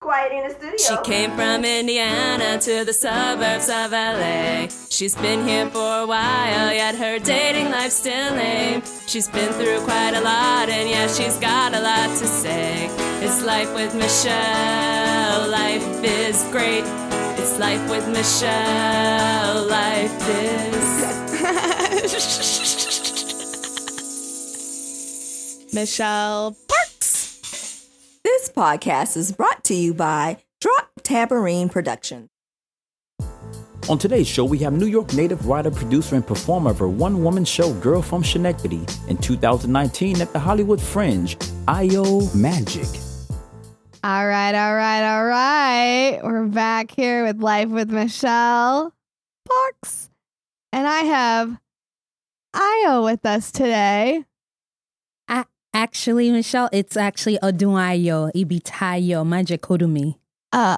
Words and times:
Quiet 0.00 0.30
in 0.30 0.46
the 0.46 0.54
studio. 0.54 0.76
She 0.78 0.96
came 1.10 1.32
from 1.32 1.64
Indiana 1.64 2.56
to 2.60 2.84
the 2.84 2.92
suburbs 2.92 3.68
of 3.68 3.90
LA. 3.90 4.68
She's 4.88 5.16
been 5.16 5.44
here 5.46 5.68
for 5.70 6.02
a 6.02 6.06
while, 6.06 6.72
yet 6.72 6.94
her 6.94 7.18
dating 7.18 7.72
life's 7.72 7.96
still 7.96 8.32
lame. 8.34 8.82
She's 9.08 9.26
been 9.26 9.52
through 9.54 9.80
quite 9.80 10.14
a 10.14 10.20
lot, 10.20 10.68
and 10.68 10.88
yeah, 10.88 11.08
she's 11.08 11.36
got 11.38 11.74
a 11.74 11.80
lot 11.80 12.10
to 12.16 12.26
say. 12.28 12.88
It's 13.20 13.42
life 13.42 13.74
with 13.74 13.92
Michelle, 13.96 15.48
life 15.50 15.82
is 16.04 16.44
great. 16.52 16.84
It's 17.36 17.58
life 17.58 17.82
with 17.90 18.06
Michelle, 18.08 19.66
life 19.66 20.28
is. 20.28 20.78
Michelle 25.74 26.56
Parks. 26.68 26.87
This 28.38 28.50
podcast 28.50 29.16
is 29.16 29.32
brought 29.32 29.64
to 29.64 29.74
you 29.74 29.92
by 29.92 30.36
Drop 30.60 30.92
Tabarine 31.02 31.68
Productions. 31.68 32.28
On 33.88 33.98
today's 33.98 34.28
show, 34.28 34.44
we 34.44 34.58
have 34.58 34.72
New 34.74 34.86
York 34.86 35.12
native 35.12 35.46
writer, 35.46 35.72
producer, 35.72 36.14
and 36.14 36.24
performer 36.24 36.70
of 36.70 36.78
her 36.78 36.88
one 36.88 37.24
woman 37.24 37.44
show, 37.44 37.74
Girl 37.80 38.00
from 38.00 38.22
Schenectady, 38.22 38.86
in 39.08 39.16
2019 39.16 40.20
at 40.20 40.32
the 40.32 40.38
Hollywood 40.38 40.80
Fringe, 40.80 41.36
Io 41.66 42.32
Magic. 42.32 42.86
All 44.04 44.28
right, 44.28 44.54
all 44.54 44.74
right, 44.76 45.16
all 45.16 45.24
right. 45.24 46.20
We're 46.22 46.46
back 46.46 46.92
here 46.92 47.24
with 47.24 47.42
Life 47.42 47.70
with 47.70 47.90
Michelle 47.90 48.94
Parks. 49.48 50.10
And 50.72 50.86
I 50.86 51.00
have 51.00 51.58
Io 52.54 53.02
with 53.02 53.26
us 53.26 53.50
today. 53.50 54.24
Actually, 55.78 56.32
Michelle, 56.32 56.68
it's 56.72 56.96
actually 56.96 57.38
Odunayo, 57.38 58.32
Ibitayo, 58.34 59.22
Majekodunmi. 59.24 60.16
Uh, 60.52 60.76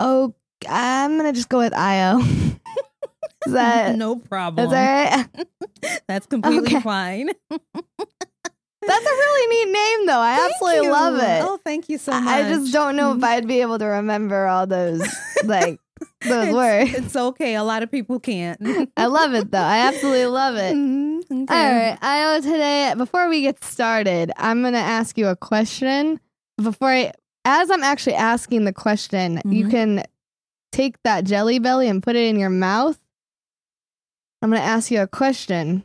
oh, 0.00 0.34
I'm 0.68 1.12
going 1.18 1.24
to 1.24 1.32
just 1.32 1.48
go 1.48 1.56
with 1.60 1.72
Io. 1.72 2.18
is 3.46 3.52
that, 3.54 3.96
no 3.96 4.16
problem. 4.16 4.66
is 4.66 4.70
that 4.72 5.28
right? 5.34 6.00
That's 6.08 6.26
completely 6.26 6.76
Okay. 6.76 6.80
fine. 6.82 7.30
That's 7.50 9.06
a 9.06 9.10
really 9.10 9.46
neat 9.64 9.72
name, 9.72 10.06
though. 10.08 10.20
I 10.20 10.36
Thank 10.36 10.52
absolutely 10.52 10.86
you. 10.88 10.92
love 10.92 11.14
it. 11.16 11.44
Oh, 11.48 11.58
thank 11.64 11.88
you 11.88 11.96
so 11.96 12.12
much. 12.12 12.28
I 12.28 12.46
I 12.46 12.50
just 12.50 12.70
don't 12.70 12.96
know 12.96 13.14
if 13.16 13.24
I'd 13.24 13.48
be 13.48 13.62
able 13.62 13.78
to 13.78 13.86
remember 13.86 14.46
all 14.46 14.66
those, 14.66 15.00
like, 15.44 15.80
those 16.22 16.46
it's, 16.48 16.54
words. 16.54 16.94
It's 16.94 17.16
okay. 17.16 17.54
A 17.54 17.62
lot 17.62 17.82
of 17.82 17.90
people 17.90 18.20
can't. 18.20 18.60
I 18.96 19.06
love 19.06 19.34
it, 19.34 19.50
though. 19.50 19.58
I 19.58 19.78
absolutely 19.88 20.26
love 20.26 20.56
it. 20.56 20.74
Mhm, 20.76 21.18
okay. 21.44 21.54
All 21.54 21.72
right, 21.74 21.98
Io. 22.02 22.40
Today, 22.40 22.94
before 22.96 23.28
we 23.28 23.42
get 23.42 23.62
started, 23.64 24.32
I'm 24.36 24.62
gonna 24.62 24.78
ask 24.78 25.16
you 25.18 25.26
a 25.28 25.36
question. 25.36 26.20
Before 26.62 26.88
I, 26.90 27.12
as 27.44 27.70
I'm 27.70 27.82
actually 27.84 28.14
asking 28.16 28.64
the 28.64 28.72
question, 28.72 29.40
you 29.44 29.66
Mhm. 29.66 29.70
can 29.70 30.02
take 30.72 30.96
that 31.04 31.24
jelly 31.24 31.58
belly 31.58 31.88
and 31.88 32.02
put 32.02 32.16
it 32.16 32.28
in 32.28 32.38
your 32.38 32.50
mouth. 32.50 32.98
I'm 34.42 34.50
gonna 34.50 34.62
ask 34.62 34.90
you 34.90 35.00
a 35.00 35.06
question. 35.06 35.84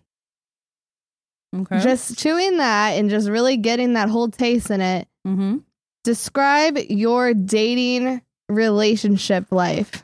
Okay. 1.55 1.79
Just 1.81 2.17
chewing 2.17 2.57
that 2.57 2.91
and 2.91 3.09
just 3.09 3.29
really 3.29 3.57
getting 3.57 3.93
that 3.93 4.09
whole 4.09 4.29
taste 4.29 4.71
in 4.71 4.81
it. 4.81 5.07
hmm 5.23 5.57
Describe 6.03 6.77
your 6.89 7.33
dating 7.33 8.21
relationship 8.49 9.45
life. 9.51 10.03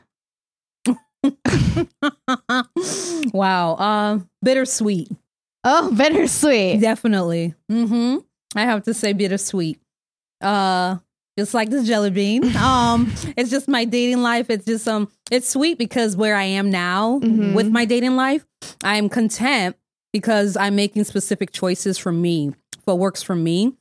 wow. 3.32 3.76
Um, 3.76 4.28
bittersweet. 4.42 5.08
Oh, 5.64 5.92
bittersweet. 5.94 6.80
Definitely. 6.80 7.54
Mm-hmm. 7.70 8.18
I 8.56 8.62
have 8.62 8.82
to 8.84 8.94
say 8.94 9.12
bittersweet. 9.12 9.78
Uh 10.40 10.96
just 11.38 11.54
like 11.54 11.70
this 11.70 11.86
jelly 11.86 12.10
bean. 12.10 12.44
Um, 12.56 13.12
it's 13.36 13.50
just 13.50 13.68
my 13.68 13.84
dating 13.84 14.22
life. 14.22 14.50
It's 14.50 14.64
just 14.64 14.88
um 14.88 15.08
it's 15.30 15.48
sweet 15.48 15.78
because 15.78 16.16
where 16.16 16.34
I 16.34 16.44
am 16.44 16.70
now 16.70 17.20
Mhm. 17.20 17.54
with 17.54 17.68
my 17.70 17.84
dating 17.84 18.16
life, 18.16 18.44
I 18.82 18.96
am 18.96 19.08
content 19.08 19.76
because 20.12 20.56
I'm 20.56 20.74
making 20.76 21.04
specific 21.04 21.52
choices 21.52 21.98
for 21.98 22.10
me, 22.10 22.52
what 22.84 22.98
works 22.98 23.22
for 23.22 23.36
me, 23.36 23.74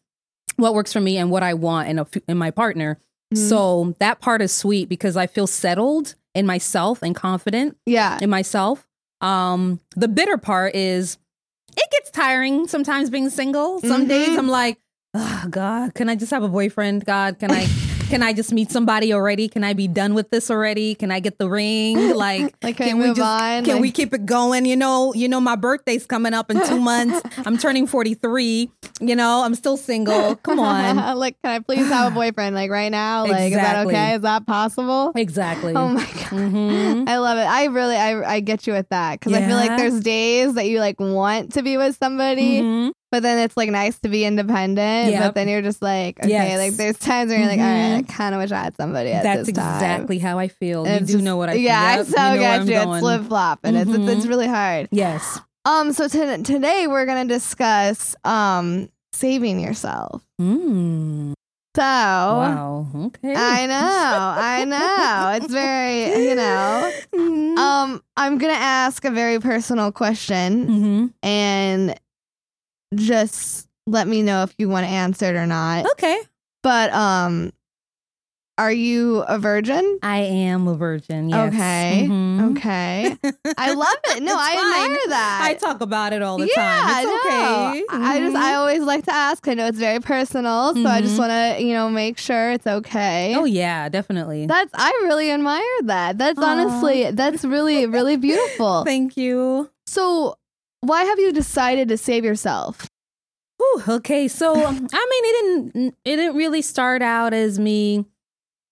what 0.58 0.74
works 0.74 0.94
for 0.94 1.02
me 1.02 1.18
and 1.18 1.32
what 1.32 1.44
I 1.44 1.54
want 1.54 1.90
in 1.90 2.00
a 2.00 2.08
in 2.28 2.38
my 2.38 2.52
partner. 2.52 3.00
Mhm. 3.34 3.50
So 3.50 3.96
that 4.00 4.20
part 4.22 4.42
is 4.42 4.52
sweet 4.52 4.90
because 4.90 5.16
I 5.18 5.28
feel 5.28 5.48
settled 5.48 6.16
in 6.36 6.46
myself 6.46 7.02
and 7.02 7.16
confident 7.16 7.78
Yeah. 7.86 8.18
in 8.22 8.30
myself. 8.30 8.88
Um, 9.22 9.80
the 9.96 10.08
bitter 10.08 10.38
part 10.38 10.76
is 10.76 11.18
it 11.78 11.90
gets 11.92 12.10
tiring 12.12 12.68
sometimes 12.68 13.10
being 13.10 13.30
single. 13.30 13.80
Some 13.82 14.06
Mhm. 14.06 14.10
days 14.10 14.38
I'm 14.38 14.48
like, 14.48 14.78
oh 15.14 15.46
God, 15.50 15.94
can 15.94 16.10
I 16.10 16.16
just 16.16 16.32
have 16.32 16.44
a 16.44 16.48
boyfriend? 16.50 17.06
God, 17.06 17.38
can 17.40 17.52
I 17.52 17.68
can 18.10 18.24
I 18.24 18.34
just 18.34 18.52
meet 18.52 18.72
somebody 18.72 19.14
already? 19.14 19.48
Can 19.48 19.64
I 19.64 19.74
be 19.74 19.88
done 19.88 20.14
with 20.14 20.30
this 20.32 20.50
already? 20.50 20.96
Can 20.96 21.12
I 21.12 21.20
get 21.20 21.38
the 21.38 21.50
ring? 21.50 21.98
Like, 22.20 22.54
Like, 22.64 22.78
can 22.78 22.98
we 23.00 23.08
move 23.08 23.20
on? 23.20 23.64
Can 23.64 23.76
Like- 23.76 23.82
we 23.82 23.92
keep 23.92 24.14
it 24.14 24.26
going? 24.26 24.66
You 24.66 24.76
know, 24.76 25.14
you 25.14 25.28
know, 25.30 25.40
my 25.40 25.56
birthday's 25.56 26.06
coming 26.06 26.34
up 26.34 26.50
in 26.52 26.60
two 26.68 26.80
months. 26.92 27.22
I'm 27.46 27.58
turning 27.58 27.88
43. 27.88 28.70
You 29.02 29.16
know, 29.16 29.44
I'm 29.44 29.56
still 29.56 29.78
single. 29.78 30.36
Come 30.38 30.60
on. 30.60 30.98
like, 31.18 31.38
can 31.44 31.52
I 31.52 31.60
please 31.60 31.88
have 31.88 32.12
a 32.12 32.16
boyfriend? 32.16 32.56
Like 32.56 32.70
right 32.72 32.92
now? 32.92 33.24
Like, 33.24 33.48
Exactly. 33.54 33.56
is 33.56 33.62
that 33.62 33.88
okay? 33.88 34.16
Is 34.16 34.22
that 34.24 34.46
possible? 34.46 35.12
Exactly. 35.16 35.74
Oh 35.76 35.88
my 35.90 36.04
god. 36.04 36.30
Mhm. 36.32 37.08
I 37.08 37.18
love 37.20 37.38
it. 37.38 37.46
I 37.48 37.66
really, 37.66 37.96
I, 37.96 38.36
I 38.36 38.40
get 38.42 38.68
you 38.68 38.74
with 38.74 38.90
that 38.90 39.20
because 39.20 39.34
I 39.34 39.46
feel 39.48 39.56
like 39.56 39.78
there's 39.78 40.00
days 40.02 40.56
that 40.56 40.66
you 40.68 40.80
like 40.80 41.00
want 41.00 41.54
to 41.54 41.62
be 41.62 41.78
with 41.78 41.96
somebody, 41.98 42.62
Mhm. 42.62 42.92
But 43.12 43.24
then 43.24 43.40
it's 43.40 43.56
like 43.58 43.70
nice 43.70 43.98
to 44.00 44.10
be 44.10 44.24
independent. 44.26 45.12
Yep. 45.12 45.22
But 45.24 45.36
then 45.36 45.48
you're 45.48 45.62
just 45.62 45.82
like, 45.82 46.20
okay, 46.20 46.30
Yes. 46.30 46.58
like 46.60 46.74
there's 46.74 46.98
times 46.98 47.30
where 47.30 47.40
you're 47.40 47.48
like, 47.48 47.60
all 47.60 47.66
right, 47.66 47.96
I 47.98 48.02
Mhm. 48.04 48.10
kind 48.10 48.36
of 48.36 48.42
wish 48.42 48.52
I 48.52 48.62
had 48.64 48.76
somebody 48.78 49.12
at 49.12 49.24
That's 49.24 49.48
this 49.48 49.56
time. 49.56 49.76
exactly 49.76 50.20
how 50.20 50.38
I 50.40 50.48
feel. 50.48 50.86
And 50.86 51.02
you 51.02 51.06
do 51.08 51.14
just- 51.14 51.24
know 51.24 51.38
what 51.38 51.50
I 51.50 51.54
Yeah, 51.54 51.82
I 51.82 51.96
feel. 51.98 52.06
so 52.06 52.34
you 52.34 52.40
know 52.42 52.64
you. 52.64 52.92
It's 52.92 53.00
flip 53.00 53.24
flop, 53.28 53.60
and 53.64 53.76
it's, 53.78 53.90
it's 53.90 53.98
it's 54.10 54.26
Mhm. 54.26 54.30
really 54.30 54.48
hard. 54.48 54.88
Yes. 54.92 55.40
Um, 55.66 55.92
so 55.94 56.08
to, 56.08 56.38
today 56.44 56.88
we're 56.88 57.06
gonna 57.06 57.26
discuss 57.26 58.16
um 58.24 58.90
saving 59.14 59.60
yourself. 59.60 60.24
Mm. 60.42 61.34
So 61.76 61.82
Wow. 61.84 62.88
Okay. 62.96 63.34
I 63.36 63.66
know, 63.68 63.76
I 63.76 64.66
know. 64.66 65.32
It's 65.46 65.54
very, 65.54 66.28
you 66.30 66.36
know. 66.36 66.92
Um, 67.62 68.02
I'm 68.18 68.38
gonna 68.38 68.54
ask 68.54 69.06
a 69.06 69.12
very 69.12 69.40
personal 69.40 69.92
question, 69.92 70.66
hmm 70.68 71.06
and 71.22 71.96
just 72.96 73.68
let 73.88 74.08
me 74.08 74.22
know 74.22 74.44
if 74.44 74.54
you 74.58 74.70
want 74.70 74.86
to 74.86 74.92
answer 74.92 75.26
it 75.26 75.36
or 75.36 75.46
not. 75.48 75.86
Okay. 75.94 76.20
But 76.64 76.92
um, 76.94 77.52
are 78.58 78.72
you 78.72 79.20
a 79.20 79.40
virgin? 79.40 80.00
I 80.04 80.18
am 80.20 80.68
a 80.68 80.76
virgin. 80.76 81.30
Yes. 81.30 81.54
Okay. 81.54 82.08
Mhm. 82.10 82.52
Okay, 82.52 83.18
I 83.58 83.74
love 83.74 83.98
it. 84.08 84.24
No, 84.24 84.34
I 84.38 84.54
fine. 84.56 84.86
admire 84.92 85.08
that. 85.10 85.40
I 85.44 85.54
talk 85.54 85.82
about 85.82 86.12
it 86.14 86.22
all 86.22 86.38
the 86.38 86.48
yeah, 86.48 86.56
time. 86.82 86.90
It's 86.90 87.06
no. 87.06 87.16
okay. 87.20 87.84
I 87.90 88.20
just 88.20 88.36
I 88.36 88.52
Mhm. 88.54 88.58
always 88.58 88.82
like 88.84 89.06
to 89.06 89.14
ask. 89.14 89.48
I 89.48 89.54
know 89.54 89.68
it's 89.68 89.78
very 89.80 90.00
personal, 90.00 90.74
so 90.74 90.86
I 90.86 91.02
just 91.02 91.16
Mhm. 91.16 91.20
want 91.20 91.32
to 91.58 91.64
you 91.64 91.74
know 91.74 91.90
make 91.90 92.18
sure 92.18 92.52
it's 92.52 92.68
okay. 92.68 93.34
Oh 93.38 93.46
yeah, 93.46 93.88
definitely. 93.90 94.46
That's 94.46 94.72
I 94.74 94.90
really 95.04 95.32
admire 95.32 95.62
that. 95.84 96.18
That's 96.18 96.40
Aw. 96.40 96.44
honestly 96.44 97.12
that's 97.12 97.46
really 97.46 97.86
really 97.86 98.18
beautiful. 98.18 98.84
Thank 98.86 99.16
you. 99.16 99.70
So, 99.86 100.36
why 100.82 101.04
have 101.04 101.20
you 101.20 101.32
decided 101.32 101.88
to 101.90 101.98
save 101.98 102.24
yourself? 102.26 102.88
Whew, 103.58 103.84
okay, 103.88 104.28
so 104.28 104.66
I 104.66 104.72
mean, 104.72 104.84
it 104.92 105.42
didn't 105.74 105.96
it 106.06 106.16
didn't 106.16 106.36
really 106.36 106.62
start 106.62 107.02
out 107.02 107.34
as 107.34 107.60
me 107.60 108.06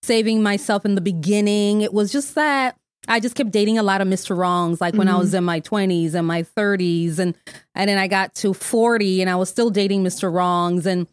saving 0.03 0.41
myself 0.43 0.85
in 0.85 0.95
the 0.95 1.01
beginning. 1.01 1.81
It 1.81 1.93
was 1.93 2.11
just 2.11 2.35
that 2.35 2.77
I 3.09 3.19
just 3.19 3.35
kept 3.35 3.51
dating 3.51 3.77
a 3.77 3.83
lot 3.83 4.01
of 4.01 4.07
Mr. 4.07 4.37
Wrongs, 4.37 4.81
like 4.81 4.93
when 4.95 5.07
I 5.07 5.13
Mhm. 5.13 5.17
was 5.19 5.33
in 5.33 5.43
my 5.43 5.59
twenties 5.59 6.13
and 6.13 6.25
my 6.27 6.43
thirties, 6.43 7.19
and 7.19 7.35
and 7.75 7.89
then 7.89 7.97
I 7.97 8.07
got 8.07 8.33
to 8.35 8.53
forty, 8.53 9.21
and 9.21 9.29
I 9.29 9.35
was 9.35 9.49
still 9.49 9.69
dating 9.69 10.03
Mr. 10.03 10.31
Wrongs, 10.31 10.85
and 10.85 11.07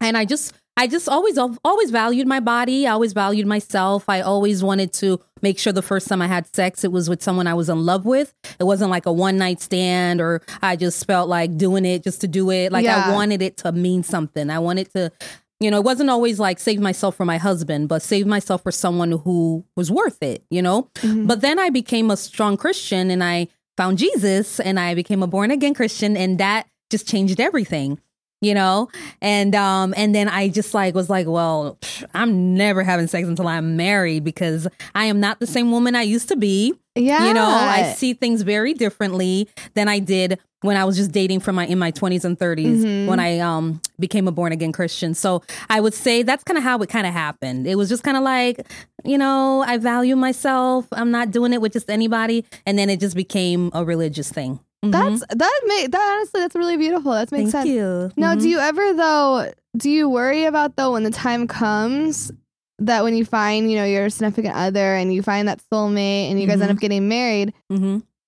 and 0.00 0.16
I 0.16 0.24
just 0.24 0.54
I 0.80 0.86
just 0.86 1.10
always 1.10 1.36
always 1.36 1.90
valued 1.90 2.26
my 2.26 2.40
body. 2.40 2.86
I 2.86 2.92
always 2.92 3.12
valued 3.12 3.46
myself. 3.46 4.08
I 4.08 4.22
always 4.22 4.64
wanted 4.64 4.94
to 4.94 5.20
make 5.42 5.58
sure 5.58 5.74
the 5.74 5.82
first 5.82 6.08
time 6.08 6.22
I 6.22 6.26
had 6.26 6.46
sex, 6.56 6.84
it 6.84 6.90
was 6.90 7.06
with 7.06 7.22
someone 7.22 7.46
I 7.46 7.52
was 7.52 7.68
in 7.68 7.84
love 7.84 8.06
with. 8.06 8.32
It 8.58 8.64
wasn't 8.64 8.90
like 8.90 9.04
a 9.04 9.12
one 9.12 9.36
night 9.36 9.60
stand 9.60 10.22
or 10.22 10.40
I 10.62 10.76
just 10.76 11.06
felt 11.06 11.28
like 11.28 11.58
doing 11.58 11.84
it 11.84 12.02
just 12.02 12.22
to 12.22 12.28
do 12.28 12.50
it. 12.50 12.72
Like 12.72 12.86
Yeah. 12.86 13.10
I 13.10 13.12
wanted 13.12 13.42
it 13.42 13.58
to 13.58 13.72
mean 13.72 14.02
something. 14.02 14.48
I 14.48 14.58
wanted 14.58 14.90
to, 14.94 15.12
you 15.60 15.70
know, 15.70 15.76
it 15.76 15.84
wasn't 15.84 16.08
always 16.08 16.40
like 16.40 16.58
save 16.58 16.80
myself 16.80 17.14
for 17.14 17.26
my 17.26 17.36
husband, 17.36 17.90
but 17.90 18.00
save 18.00 18.26
myself 18.26 18.62
for 18.62 18.72
someone 18.72 19.12
who 19.12 19.66
was 19.76 19.90
worth 19.90 20.22
it, 20.22 20.44
you 20.48 20.62
know? 20.62 20.88
Mhm. 21.02 21.26
But 21.26 21.42
then 21.42 21.58
I 21.58 21.68
became 21.68 22.10
a 22.10 22.16
strong 22.16 22.56
Christian 22.56 23.10
and 23.10 23.22
I 23.22 23.48
found 23.76 23.98
Jesus 23.98 24.58
and 24.58 24.80
I 24.80 24.94
became 24.94 25.22
a 25.22 25.26
born 25.26 25.50
again 25.50 25.74
Christian 25.74 26.16
and 26.16 26.38
that 26.38 26.68
just 26.88 27.06
changed 27.06 27.38
everything. 27.38 27.98
You 28.40 28.54
know? 28.54 28.88
And 29.20 29.54
um 29.54 29.92
and 29.96 30.14
then 30.14 30.28
i 30.28 30.48
just 30.48 30.72
like 30.74 30.94
was 30.94 31.10
like 31.10 31.26
well 31.26 31.78
i'm 32.14 32.54
never 32.54 32.82
having 32.82 33.06
sex 33.06 33.28
until 33.28 33.46
i'm 33.48 33.76
married 33.76 34.24
because 34.24 34.66
i 34.94 35.04
am 35.06 35.20
not 35.20 35.40
the 35.40 35.46
same 35.46 35.70
woman 35.70 35.94
i 35.94 36.02
used 36.02 36.28
to 36.28 36.36
be. 36.36 36.74
Yeah. 36.96 37.28
you 37.28 37.34
know 37.34 37.44
i 37.46 37.92
see 37.96 38.14
things 38.14 38.42
very 38.42 38.74
differently 38.74 39.48
than 39.74 39.88
i 39.88 39.98
did 40.00 40.38
when 40.62 40.76
i 40.76 40.84
was 40.84 40.96
just 40.96 41.12
dating 41.12 41.40
from 41.40 41.54
my 41.54 41.66
in 41.66 41.78
my 41.78 41.92
20s 41.92 42.24
and 42.24 42.38
30s 42.38 42.82
Mhm. 42.84 43.06
when 43.06 43.20
i 43.20 43.38
um 43.38 43.80
became 43.98 44.26
a 44.26 44.32
born 44.32 44.52
again 44.52 44.72
christian. 44.72 45.14
So 45.14 45.42
i 45.68 45.80
would 45.80 45.94
say 45.94 46.22
that's 46.22 46.42
kind 46.44 46.58
of 46.58 46.64
how 46.64 46.78
it 46.78 46.88
kind 46.88 47.06
of 47.06 47.12
happened. 47.12 47.66
It 47.66 47.76
was 47.76 47.88
just 47.88 48.02
kind 48.02 48.16
of 48.16 48.22
like 48.22 48.66
you 49.04 49.16
know 49.18 49.62
i 49.66 49.76
value 49.78 50.16
myself. 50.16 50.86
I'm 50.92 51.10
not 51.10 51.30
doing 51.30 51.52
it 51.52 51.60
with 51.60 51.72
just 51.72 51.88
anybody. 51.90 52.44
And 52.66 52.78
then 52.78 52.90
it 52.90 53.00
just 53.00 53.14
became 53.16 53.70
a 53.72 53.84
religious 53.84 54.30
thing 54.30 54.58
Mhm. 54.84 54.92
That's 54.92 55.24
that 55.36 55.60
make 55.66 55.90
that 55.90 56.14
honestly 56.16 56.40
that's 56.40 56.54
really 56.54 56.76
beautiful. 56.78 57.12
That 57.12 57.30
makes 57.32 57.52
thank 57.52 57.66
sense. 57.66 57.68
you 57.68 58.10
Now, 58.16 58.34
Mhm. 58.34 58.40
do 58.40 58.48
you 58.48 58.58
ever 58.58 58.94
though? 58.94 59.52
Do 59.76 59.90
you 59.90 60.08
worry 60.08 60.44
about 60.46 60.76
though 60.76 60.92
when 60.92 61.02
the 61.02 61.10
time 61.10 61.46
comes 61.46 62.32
that 62.78 63.04
when 63.04 63.14
you 63.14 63.24
find 63.26 63.70
you 63.70 63.76
know 63.76 63.84
your 63.84 64.08
significant 64.08 64.54
other 64.56 64.94
and 64.94 65.12
you 65.12 65.22
find 65.22 65.46
that 65.48 65.60
soulmate 65.70 66.30
and 66.30 66.40
you 66.40 66.46
guys 66.46 66.60
end 66.62 66.70
Mhm. 66.70 66.74
up 66.76 66.80
getting 66.80 67.08
married? 67.08 67.52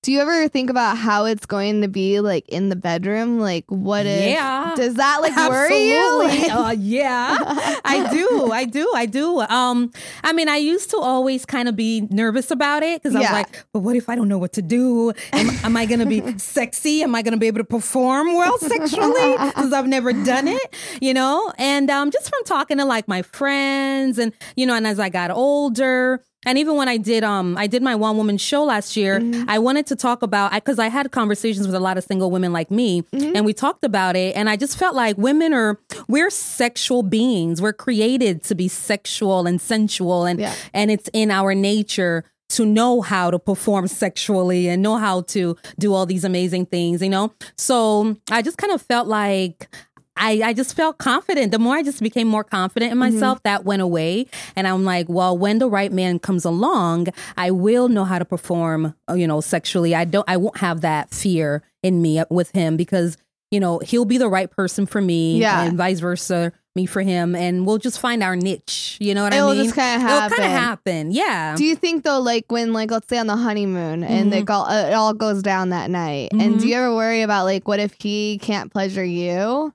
Do 0.02 0.10
you 0.10 0.18
ever 0.18 0.48
think 0.48 0.68
about 0.68 0.98
how 0.98 1.26
it's 1.26 1.46
going 1.46 1.82
to 1.82 1.86
be 1.88 2.18
like 2.18 2.48
in 2.48 2.70
the 2.70 2.74
bedroom? 2.74 3.38
Like, 3.38 3.64
what 3.68 4.04
if? 4.04 4.30
Yeah. 4.30 4.74
Does 4.74 4.94
that 4.94 5.18
like 5.22 5.36
worry 5.36 5.90
you? 5.90 6.24
Absolutely. 6.24 6.48
Like- 6.48 6.52
Uh, 6.52 6.74
yeah, 6.76 7.38
I 7.84 8.10
do. 8.12 8.50
I 8.50 8.64
do. 8.64 8.92
I 8.96 9.06
do. 9.06 9.40
Um, 9.42 9.92
I 10.24 10.32
mean, 10.32 10.48
I 10.48 10.56
used 10.56 10.90
to 10.90 10.96
always 10.96 11.44
kind 11.46 11.68
of 11.68 11.76
be 11.76 12.00
nervous 12.10 12.50
about 12.50 12.82
it 12.82 13.00
because 13.00 13.14
I 13.14 13.20
was 13.20 13.28
Yeah. 13.28 13.32
like, 13.32 13.64
but 13.72 13.78
what 13.80 13.94
if 13.94 14.08
I 14.08 14.16
don't 14.16 14.28
know 14.28 14.38
what 14.38 14.54
to 14.54 14.62
do? 14.62 15.12
Am, 15.32 15.50
am 15.64 15.76
I 15.76 15.86
going 15.86 16.00
to 16.00 16.06
be 16.06 16.20
sexy? 16.38 17.04
Am 17.04 17.14
I 17.14 17.22
going 17.22 17.34
to 17.34 17.38
be 17.38 17.46
able 17.46 17.58
to 17.60 17.64
perform 17.64 18.34
well 18.34 18.58
sexually? 18.58 19.36
Because 19.36 19.72
I've 19.72 19.86
never 19.86 20.12
done 20.12 20.48
it, 20.48 20.74
you 21.00 21.14
know? 21.14 21.52
And 21.58 21.88
um, 21.90 22.10
just 22.10 22.28
from 22.28 22.42
talking 22.44 22.78
to 22.78 22.84
like 22.84 23.06
my 23.06 23.22
friends 23.22 24.18
and, 24.18 24.32
you 24.56 24.66
know, 24.66 24.74
and 24.74 24.84
as 24.84 24.98
I 24.98 25.10
got 25.10 25.30
older, 25.30 26.24
and 26.46 26.58
even 26.58 26.76
when 26.76 26.88
I 26.88 26.96
did, 26.96 27.22
um, 27.24 27.56
I 27.56 27.66
did 27.66 27.82
my 27.82 27.94
one 27.94 28.16
woman 28.16 28.36
show 28.38 28.64
last 28.64 28.96
year. 28.96 29.20
Mm-hmm. 29.20 29.48
I 29.48 29.58
wanted 29.58 29.86
to 29.86 29.96
talk 29.96 30.22
about 30.22 30.52
because 30.52 30.78
I 30.78 30.88
had 30.88 31.10
conversations 31.12 31.66
with 31.66 31.74
a 31.74 31.80
lot 31.80 31.98
of 31.98 32.04
single 32.04 32.30
women 32.30 32.52
like 32.52 32.70
me, 32.70 33.02
Mm-hmm. 33.02 33.36
and 33.36 33.44
we 33.44 33.52
talked 33.52 33.84
about 33.84 34.16
it. 34.16 34.34
And 34.36 34.48
I 34.50 34.56
just 34.56 34.78
felt 34.78 34.94
like 34.94 35.16
women 35.18 35.52
are 35.54 35.78
we're 36.08 36.30
sexual 36.30 37.02
beings. 37.02 37.60
We're 37.62 37.72
created 37.72 38.42
to 38.44 38.54
be 38.54 38.68
sexual 38.68 39.46
and 39.46 39.60
sensual, 39.60 40.24
and 40.24 40.40
Yeah. 40.40 40.54
and 40.74 40.90
it's 40.90 41.08
in 41.12 41.30
our 41.30 41.54
nature 41.54 42.24
to 42.50 42.66
know 42.66 43.00
how 43.00 43.30
to 43.30 43.38
perform 43.38 43.88
sexually 43.88 44.68
and 44.68 44.82
know 44.82 44.98
how 44.98 45.22
to 45.22 45.56
do 45.78 45.94
all 45.94 46.04
these 46.04 46.22
amazing 46.24 46.66
things. 46.66 47.00
You 47.02 47.08
know, 47.08 47.32
so 47.56 48.16
I 48.30 48.42
just 48.42 48.58
kind 48.58 48.72
of 48.72 48.82
felt 48.82 49.08
like. 49.08 49.68
I, 50.16 50.42
I 50.44 50.52
just 50.52 50.76
felt 50.76 50.98
confident. 50.98 51.52
The 51.52 51.58
more 51.58 51.74
I 51.76 51.82
just 51.82 52.02
became 52.02 52.28
more 52.28 52.44
confident 52.44 52.92
in 52.92 52.98
myself, 52.98 53.42
that 53.44 53.64
went 53.64 53.82
away. 53.82 54.26
And 54.54 54.68
I'm 54.68 54.84
like, 54.84 55.08
well, 55.08 55.36
when 55.36 55.58
the 55.58 55.68
right 55.68 55.90
man 55.92 56.18
comes 56.18 56.44
along, 56.44 57.08
I 57.36 57.50
will 57.50 57.88
know 57.88 58.04
how 58.04 58.18
to 58.18 58.24
perform, 58.24 58.94
uh, 59.08 59.14
you 59.14 59.26
know, 59.26 59.40
sexually. 59.40 59.94
I 59.94 60.04
don't, 60.04 60.28
I 60.28 60.36
won't 60.36 60.58
have 60.58 60.82
that 60.82 61.10
fear 61.10 61.62
in 61.82 62.02
me 62.02 62.22
with 62.30 62.50
him 62.50 62.76
because, 62.76 63.16
you 63.52 63.60
know, 63.60 63.78
he'll 63.80 64.06
be 64.06 64.16
the 64.16 64.28
right 64.28 64.50
person 64.50 64.86
for 64.86 65.00
me 65.00 65.38
Yeah. 65.38 65.62
and 65.62 65.76
vice 65.76 66.00
versa, 66.00 66.52
me 66.74 66.86
for 66.86 67.02
him. 67.02 67.36
And 67.36 67.66
we'll 67.66 67.76
just 67.76 68.00
find 68.00 68.22
our 68.22 68.34
niche. 68.34 68.96
You 68.98 69.14
know 69.14 69.24
what 69.24 69.34
It'll 69.34 69.50
I 69.50 69.54
mean? 69.56 69.64
just 69.64 69.74
kinda 69.74 70.06
It'll 70.06 70.30
kind 70.30 70.42
of 70.42 70.50
happen. 70.50 71.10
Yeah. 71.12 71.54
Do 71.54 71.62
you 71.62 71.76
think 71.76 72.02
though, 72.02 72.18
like 72.18 72.50
when, 72.50 72.72
like, 72.72 72.90
let's 72.90 73.06
say 73.08 73.18
on 73.18 73.26
the 73.26 73.36
honeymoon 73.36 74.04
and 74.04 74.32
Mm-hmm. 74.32 74.42
it 74.42 74.50
all 74.50 74.64
uh, 74.64 74.88
it 74.88 74.94
all 74.94 75.12
goes 75.12 75.42
down 75.42 75.68
that 75.68 75.90
night, 75.90 76.30
and 76.32 76.40
do 76.40 76.48
mm-hmm. 76.60 76.66
you 76.66 76.74
ever 76.76 76.94
worry 76.94 77.20
about 77.20 77.44
like 77.44 77.68
what 77.68 77.78
if 77.78 77.94
he 78.00 78.38
can't 78.40 78.72
pleasure 78.72 79.04
you? 79.04 79.74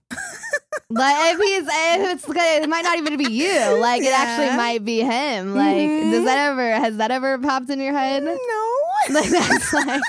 like 0.89 1.35
if 1.35 1.39
he's 1.39 1.67
if 1.67 2.15
it's 2.15 2.63
it 2.63 2.69
might 2.69 2.83
not 2.83 2.97
even 2.97 3.15
be 3.17 3.31
you. 3.31 3.79
Like 3.79 4.01
it 4.01 4.11
actually 4.11 4.57
might 4.57 4.83
be 4.83 5.01
him. 5.01 5.53
Like 5.53 5.75
does 5.75 6.13
mm-hmm. 6.13 6.25
that 6.25 6.49
ever 6.49 6.71
has 6.71 6.97
that 6.97 7.11
ever 7.11 7.37
popped 7.37 7.69
in 7.69 7.79
your 7.79 7.93
head? 7.93 8.23
no. 8.23 8.66
Like 9.13 9.29
that's 9.29 9.73
like 9.73 10.01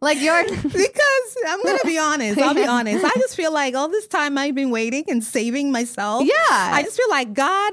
like 0.00 0.20
your 0.20 0.42
because 0.62 1.36
I'm 1.46 1.62
gonna 1.62 1.78
be 1.84 1.98
honest. 1.98 2.38
I'll 2.40 2.54
be 2.54 2.66
honest. 2.66 3.04
I 3.04 3.10
just 3.18 3.36
feel 3.36 3.52
like 3.52 3.74
all 3.74 3.88
this 3.88 4.06
time 4.06 4.38
I've 4.38 4.54
been 4.54 4.70
waiting 4.70 5.04
and 5.08 5.22
saving 5.22 5.70
myself. 5.72 6.24
yeah. 6.24 6.34
I 6.48 6.82
just 6.82 6.96
feel 6.96 7.10
like 7.10 7.32
God, 7.34 7.72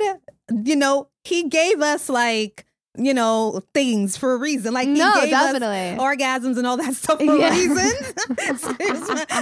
you 0.64 0.76
know, 0.76 1.10
He 1.24 1.44
gave 1.50 1.82
us 1.82 2.10
like, 2.10 2.66
you 2.98 3.14
know, 3.14 3.62
things 3.74 4.18
for 4.18 4.34
a 4.34 4.38
reason. 4.38 4.74
Like 4.74 4.88
He 4.88 4.94
No, 4.96 5.14
gave 5.22 5.30
definitely. 5.30 5.92
us 5.92 6.00
orgasms 6.00 6.58
and 6.58 6.66
all 6.68 6.78
that 6.78 6.94
stuff 7.02 7.20
for 7.20 7.24
Yeah. 7.38 7.50
a 7.50 7.52
reason. 7.52 7.92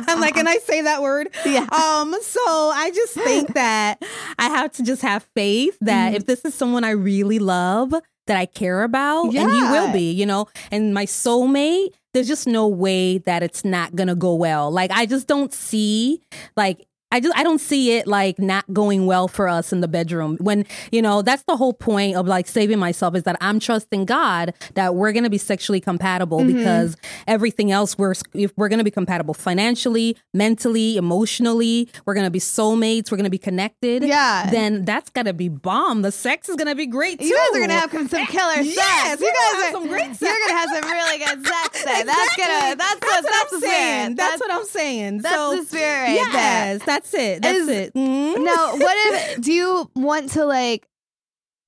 I'm 0.07 0.19
like, 0.19 0.35
can 0.35 0.47
I 0.47 0.57
say 0.57 0.81
that 0.81 1.01
word? 1.01 1.29
Yeah. 1.45 1.61
Um. 1.71 2.15
So 2.21 2.41
I 2.73 2.91
just 2.93 3.13
think 3.13 3.53
that 3.53 4.01
I 4.37 4.49
have 4.49 4.71
to 4.73 4.83
just 4.83 5.01
have 5.01 5.23
faith 5.35 5.77
that 5.81 6.07
Mm-hmm. 6.09 6.15
if 6.17 6.25
this 6.25 6.43
is 6.45 6.53
someone 6.53 6.83
I 6.83 6.91
really 6.91 7.39
love. 7.39 7.93
That 8.27 8.37
I 8.37 8.47
care 8.47 8.81
about, 8.81 9.25
and 9.25 9.51
he 9.51 9.61
will 9.61 9.93
be, 9.93 10.11
you 10.11 10.25
know, 10.25 10.47
and 10.71 10.95
my 10.95 11.05
soulmate, 11.05 11.89
there's 12.13 12.27
just 12.27 12.47
no 12.47 12.67
way 12.67 13.19
that 13.19 13.43
it's 13.43 13.63
not 13.63 13.95
gonna 13.95 14.15
go 14.15 14.33
well. 14.33 14.71
Like, 14.71 14.89
I 14.89 15.05
just 15.05 15.27
don't 15.27 15.53
see, 15.53 16.21
like, 16.57 16.87
I 17.15 17.21
just 17.21 17.37
I 17.37 17.43
don't 17.43 17.61
see 17.61 17.93
it 17.93 18.07
like 18.07 18.39
not 18.39 18.65
going 18.73 19.05
well 19.05 19.29
for 19.29 19.47
us 19.47 19.71
in 19.71 19.79
the 19.79 19.87
bedroom. 19.87 20.35
When 20.41 20.65
you 20.91 21.01
know 21.01 21.21
that's 21.21 21.43
the 21.43 21.55
whole 21.55 21.71
point 21.71 22.17
of 22.17 22.27
like 22.27 22.45
saving 22.45 22.77
myself 22.77 23.15
is 23.15 23.23
that 23.23 23.37
I'm 23.39 23.61
trusting 23.61 24.03
God 24.03 24.53
that 24.73 24.95
we're 24.95 25.13
gonna 25.13 25.29
be 25.29 25.37
sexually 25.37 25.79
compatible 25.79 26.25
Mm-hmm. 26.35 26.57
because 26.57 26.97
everything 27.27 27.71
else 27.71 27.97
we're 27.97 28.13
if 28.33 28.51
we're 28.57 28.67
gonna 28.67 28.83
be 28.83 28.91
compatible 28.91 29.33
financially, 29.33 30.17
mentally, 30.33 30.97
emotionally, 30.97 31.87
we're 32.05 32.15
gonna 32.15 32.29
be 32.29 32.39
soulmates, 32.39 33.11
we're 33.11 33.17
gonna 33.17 33.29
be 33.29 33.37
connected. 33.37 34.03
Yeah. 34.03 34.49
then 34.51 34.83
that's 34.83 35.09
gotta 35.09 35.31
be 35.33 35.47
bomb. 35.47 36.01
The 36.01 36.11
sex 36.11 36.49
is 36.49 36.57
gonna 36.57 36.75
be 36.75 36.85
great 36.85 37.19
too. 37.19 37.27
You 37.27 37.37
guys 37.37 37.57
are 37.57 37.61
gonna 37.61 37.79
have 37.79 37.91
some 37.91 38.25
killer 38.25 38.55
sex. 38.55 38.75
Yes, 38.75 39.19
you 39.21 39.27
guys 39.31 39.63
have 39.63 39.69
are, 39.69 39.71
some 39.71 39.87
great 39.87 40.15
sex. 40.15 40.21
You're 40.21 40.47
gonna 40.47 40.59
have 40.59 40.69
some 40.69 40.91
really 40.91 41.17
good 41.19 41.47
sex. 41.47 41.83
Then. 41.85 42.05
That's 42.07 42.35
gonna. 42.35 42.75
That's, 42.75 42.99
That's 42.99 43.01
what, 43.01 43.23
what 43.23 43.31
that's 43.31 43.53
I'm 43.53 43.61
saying. 43.61 44.15
That's, 44.15 44.41
what 44.41 44.51
I'm 44.51 44.65
saying. 44.65 45.17
That's 45.19 45.35
so, 45.35 45.55
the 45.55 45.65
spirit 45.65 46.09
yes, 46.09 46.33
there. 46.33 46.85
that's 46.85 47.04
it. 47.13 47.41
That's 47.41 47.57
Is- 47.59 47.67
it. 47.69 47.93
Mhm. 47.93 48.43
Now, 48.43 48.75
what 48.75 48.97
if 49.13 49.41
do 49.41 49.51
you 49.53 49.89
want 49.95 50.31
to 50.31 50.45
like 50.45 50.87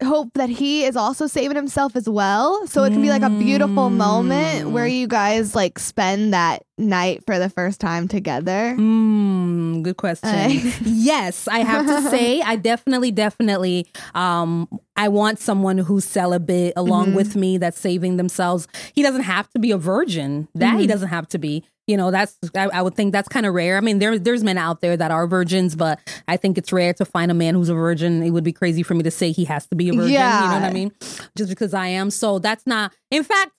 hope 0.03 0.29
that 0.35 0.47
he 0.47 0.85
is 0.85 0.95
also 0.95 1.25
saving 1.25 1.55
himself 1.55 1.95
as 1.95 2.07
well? 2.07 2.67
So 2.67 2.83
it 2.83 2.91
can 2.91 3.01
be 3.01 3.09
like 3.09 3.23
a 3.23 3.29
beautiful 3.31 3.89
moment 3.89 4.67
Mm. 4.67 4.71
where 4.71 4.85
you 4.87 5.07
guys 5.07 5.55
like 5.55 5.79
spend 5.79 6.33
that 6.33 6.63
night 6.77 7.23
for 7.25 7.39
the 7.39 7.49
first 7.49 7.81
time 7.81 8.07
together. 8.07 8.75
Mm, 8.77 9.81
good 9.81 9.97
question. 9.97 10.29
Uh, 10.29 10.49
yes, 10.85 11.47
I 11.47 11.59
have 11.59 11.87
to 11.87 12.09
say, 12.11 12.41
I 12.41 12.55
definitely, 12.57 13.09
definitely, 13.11 13.87
um, 14.13 14.67
I 14.95 15.07
want 15.07 15.39
someone 15.39 15.79
who's 15.79 16.05
celibate 16.05 16.73
along 16.75 17.07
Mhm. 17.07 17.15
with 17.15 17.35
me 17.35 17.57
that's 17.57 17.79
saving 17.79 18.17
themselves. 18.17 18.67
He 18.93 19.01
doesn't 19.01 19.23
have 19.23 19.49
to 19.51 19.59
be 19.59 19.71
a 19.71 19.77
virgin. 19.77 20.47
That 20.53 20.79
he 20.79 20.85
Mhm. 20.85 20.89
doesn't 20.89 21.09
have 21.09 21.27
to 21.29 21.39
be. 21.39 21.63
You 21.87 21.95
know, 21.97 22.11
that's 22.11 22.37
I, 22.53 22.65
I 22.65 22.81
would 22.81 22.95
think 22.95 23.13
that's 23.13 23.29
kind 23.29 23.45
of 23.45 23.53
rare. 23.53 23.77
I 23.77 23.79
mean, 23.79 23.99
there 23.99 24.19
there's 24.19 24.43
men 24.43 24.57
out 24.57 24.81
there 24.81 24.97
that 24.97 25.09
are 25.09 25.25
virgins, 25.25 25.75
but 25.75 25.99
I 26.27 26.35
think 26.35 26.57
it's 26.57 26.73
rare 26.73 26.93
to 26.95 27.05
find 27.05 27.31
a 27.31 27.33
man 27.33 27.55
who's 27.55 27.69
a 27.69 27.73
virgin. 27.73 28.21
It 28.23 28.31
would 28.31 28.43
be 28.43 28.51
crazy 28.53 28.83
for 28.83 28.93
me 28.93 29.03
to 29.03 29.11
say 29.11 29.31
he 29.31 29.45
has 29.45 29.65
to 29.67 29.75
be 29.75 29.89
a 29.89 29.93
virgin. 29.93 30.11
You 30.43 30.47
know 30.49 30.53
what 30.55 30.63
I 30.63 30.73
mean? 30.73 30.91
Just 31.37 31.49
because 31.49 31.73
I 31.73 31.87
am. 31.87 32.11
So 32.11 32.39
that's 32.39 32.67
not. 32.67 32.93
In 33.09 33.23
fact, 33.23 33.51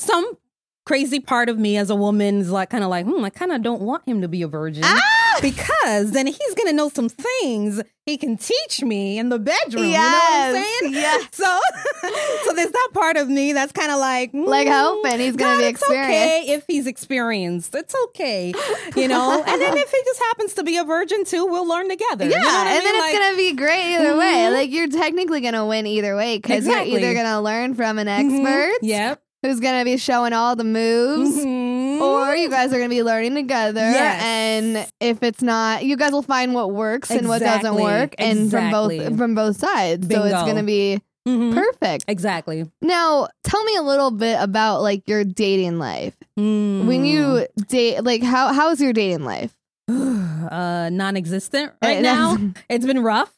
some 0.00 0.36
crazy 0.84 1.20
part 1.20 1.48
of 1.48 1.58
me 1.58 1.76
as 1.76 1.90
a 1.90 1.94
woman 1.96 2.40
is 2.40 2.50
like 2.50 2.70
kind 2.70 2.84
of 2.84 2.90
like, 2.90 3.06
hmm, 3.06 3.24
I 3.24 3.30
kind 3.30 3.52
of 3.52 3.62
don't 3.62 3.82
want 3.82 4.06
him 4.08 4.20
to 4.22 4.28
be 4.28 4.42
a 4.42 4.48
virgin 4.48 4.82
Ah! 4.84 5.00
Because 5.42 6.10
then 6.12 6.26
he's 6.26 6.54
gonna 6.56 6.72
know 6.72 6.88
some 6.88 7.08
things 7.08 7.82
he 8.04 8.16
can 8.16 8.36
teach 8.36 8.82
me 8.82 9.18
in 9.18 9.28
the 9.30 9.38
bedroom. 9.38 9.84
You 9.84 9.90
know 9.90 9.98
Yes, 9.98 10.52
what 10.52 10.58
I'm 10.58 10.64
saying? 10.92 10.94
yes. 10.94 11.28
So, 11.32 11.60
so 12.44 12.52
there's 12.54 12.70
that 12.70 12.88
part 12.94 13.16
of 13.16 13.28
me 13.28 13.52
that's 13.52 13.72
kind 13.72 13.90
of 13.90 13.98
like, 13.98 14.30
Like 14.32 14.68
mm, 14.68 14.72
hoping 15.02 15.18
he's 15.20 15.34
gonna 15.36 15.54
God, 15.56 15.58
be 15.60 15.64
it's 15.66 15.88
okay 15.90 16.44
if 16.48 16.64
he's 16.68 16.86
experienced. 16.86 17.74
It's 17.74 17.94
okay, 18.06 18.52
you 18.96 19.08
know. 19.08 19.42
and 19.46 19.60
then 19.60 19.76
if 19.76 19.90
he 19.90 20.02
just 20.04 20.20
happens 20.20 20.54
to 20.54 20.62
be 20.64 20.76
a 20.76 20.84
virgin 20.84 21.24
too, 21.24 21.46
we'll 21.46 21.66
learn 21.68 21.88
together. 21.88 22.26
Yeah, 22.28 22.36
you 22.38 22.42
know 22.42 22.48
and 22.48 22.84
then 22.86 22.92
mean? 22.94 23.02
it's 23.04 23.18
gonna 23.18 23.36
be 23.36 23.52
great 23.54 23.94
either 23.96 24.16
way. 24.16 24.24
Mhm. 24.34 24.52
Like 24.52 24.70
you're 24.70 24.88
technically 24.88 25.40
gonna 25.40 25.66
win 25.66 25.86
either 25.86 26.16
way 26.16 26.38
because 26.38 26.58
Exactly. 26.58 26.92
you're 26.92 27.00
either 27.00 27.14
gonna 27.14 27.42
learn 27.42 27.74
from 27.74 27.98
an 27.98 28.06
mhm, 28.06 28.44
expert 28.44 28.78
Yep. 28.82 29.22
who's 29.42 29.60
gonna 29.60 29.84
be 29.84 29.96
showing 29.96 30.32
all 30.32 30.54
the 30.56 30.64
moves. 30.64 31.36
Mhm. 31.44 31.65
Or 32.02 32.34
you 32.36 32.48
guys 32.50 32.72
are 32.72 32.76
going 32.78 32.88
to 32.90 32.94
be 32.94 33.02
learning 33.02 33.34
together, 33.34 33.80
Yes. 33.80 34.22
and 34.22 34.86
if 35.00 35.22
it's 35.22 35.42
not, 35.42 35.84
you 35.84 35.96
guys 35.96 36.12
will 36.12 36.22
find 36.22 36.54
what 36.54 36.72
works 36.72 37.10
and 37.10 37.28
what 37.28 37.40
doesn't 37.40 37.60
Exactly. 37.60 37.82
work, 37.82 38.14
and 38.18 38.50
from 38.50 38.70
both 38.70 39.16
from 39.18 39.34
both 39.34 39.56
sides. 39.56 40.06
So 40.10 40.22
it's 40.24 40.42
going 40.42 40.56
to 40.56 40.62
be 40.62 41.00
Mhm. 41.26 41.54
perfect. 41.54 42.04
Exactly. 42.08 42.70
Now, 42.80 43.28
tell 43.42 43.62
me 43.64 43.74
a 43.76 43.82
little 43.82 44.12
bit 44.12 44.38
about 44.40 44.80
like 44.82 45.08
your 45.08 45.24
dating 45.24 45.78
life. 45.78 46.14
When 46.36 46.44
Mm. 46.86 47.08
you 47.08 47.46
date, 47.68 48.04
like 48.04 48.22
how 48.22 48.52
how's 48.52 48.80
your 48.80 48.92
dating 48.92 49.24
life? 49.24 49.52
uh, 49.88 50.88
non-existent 50.92 51.72
right 51.82 51.98
Uh, 51.98 52.00
now. 52.00 52.36
It's 52.68 52.86
been 52.86 53.02
rough. 53.02 53.32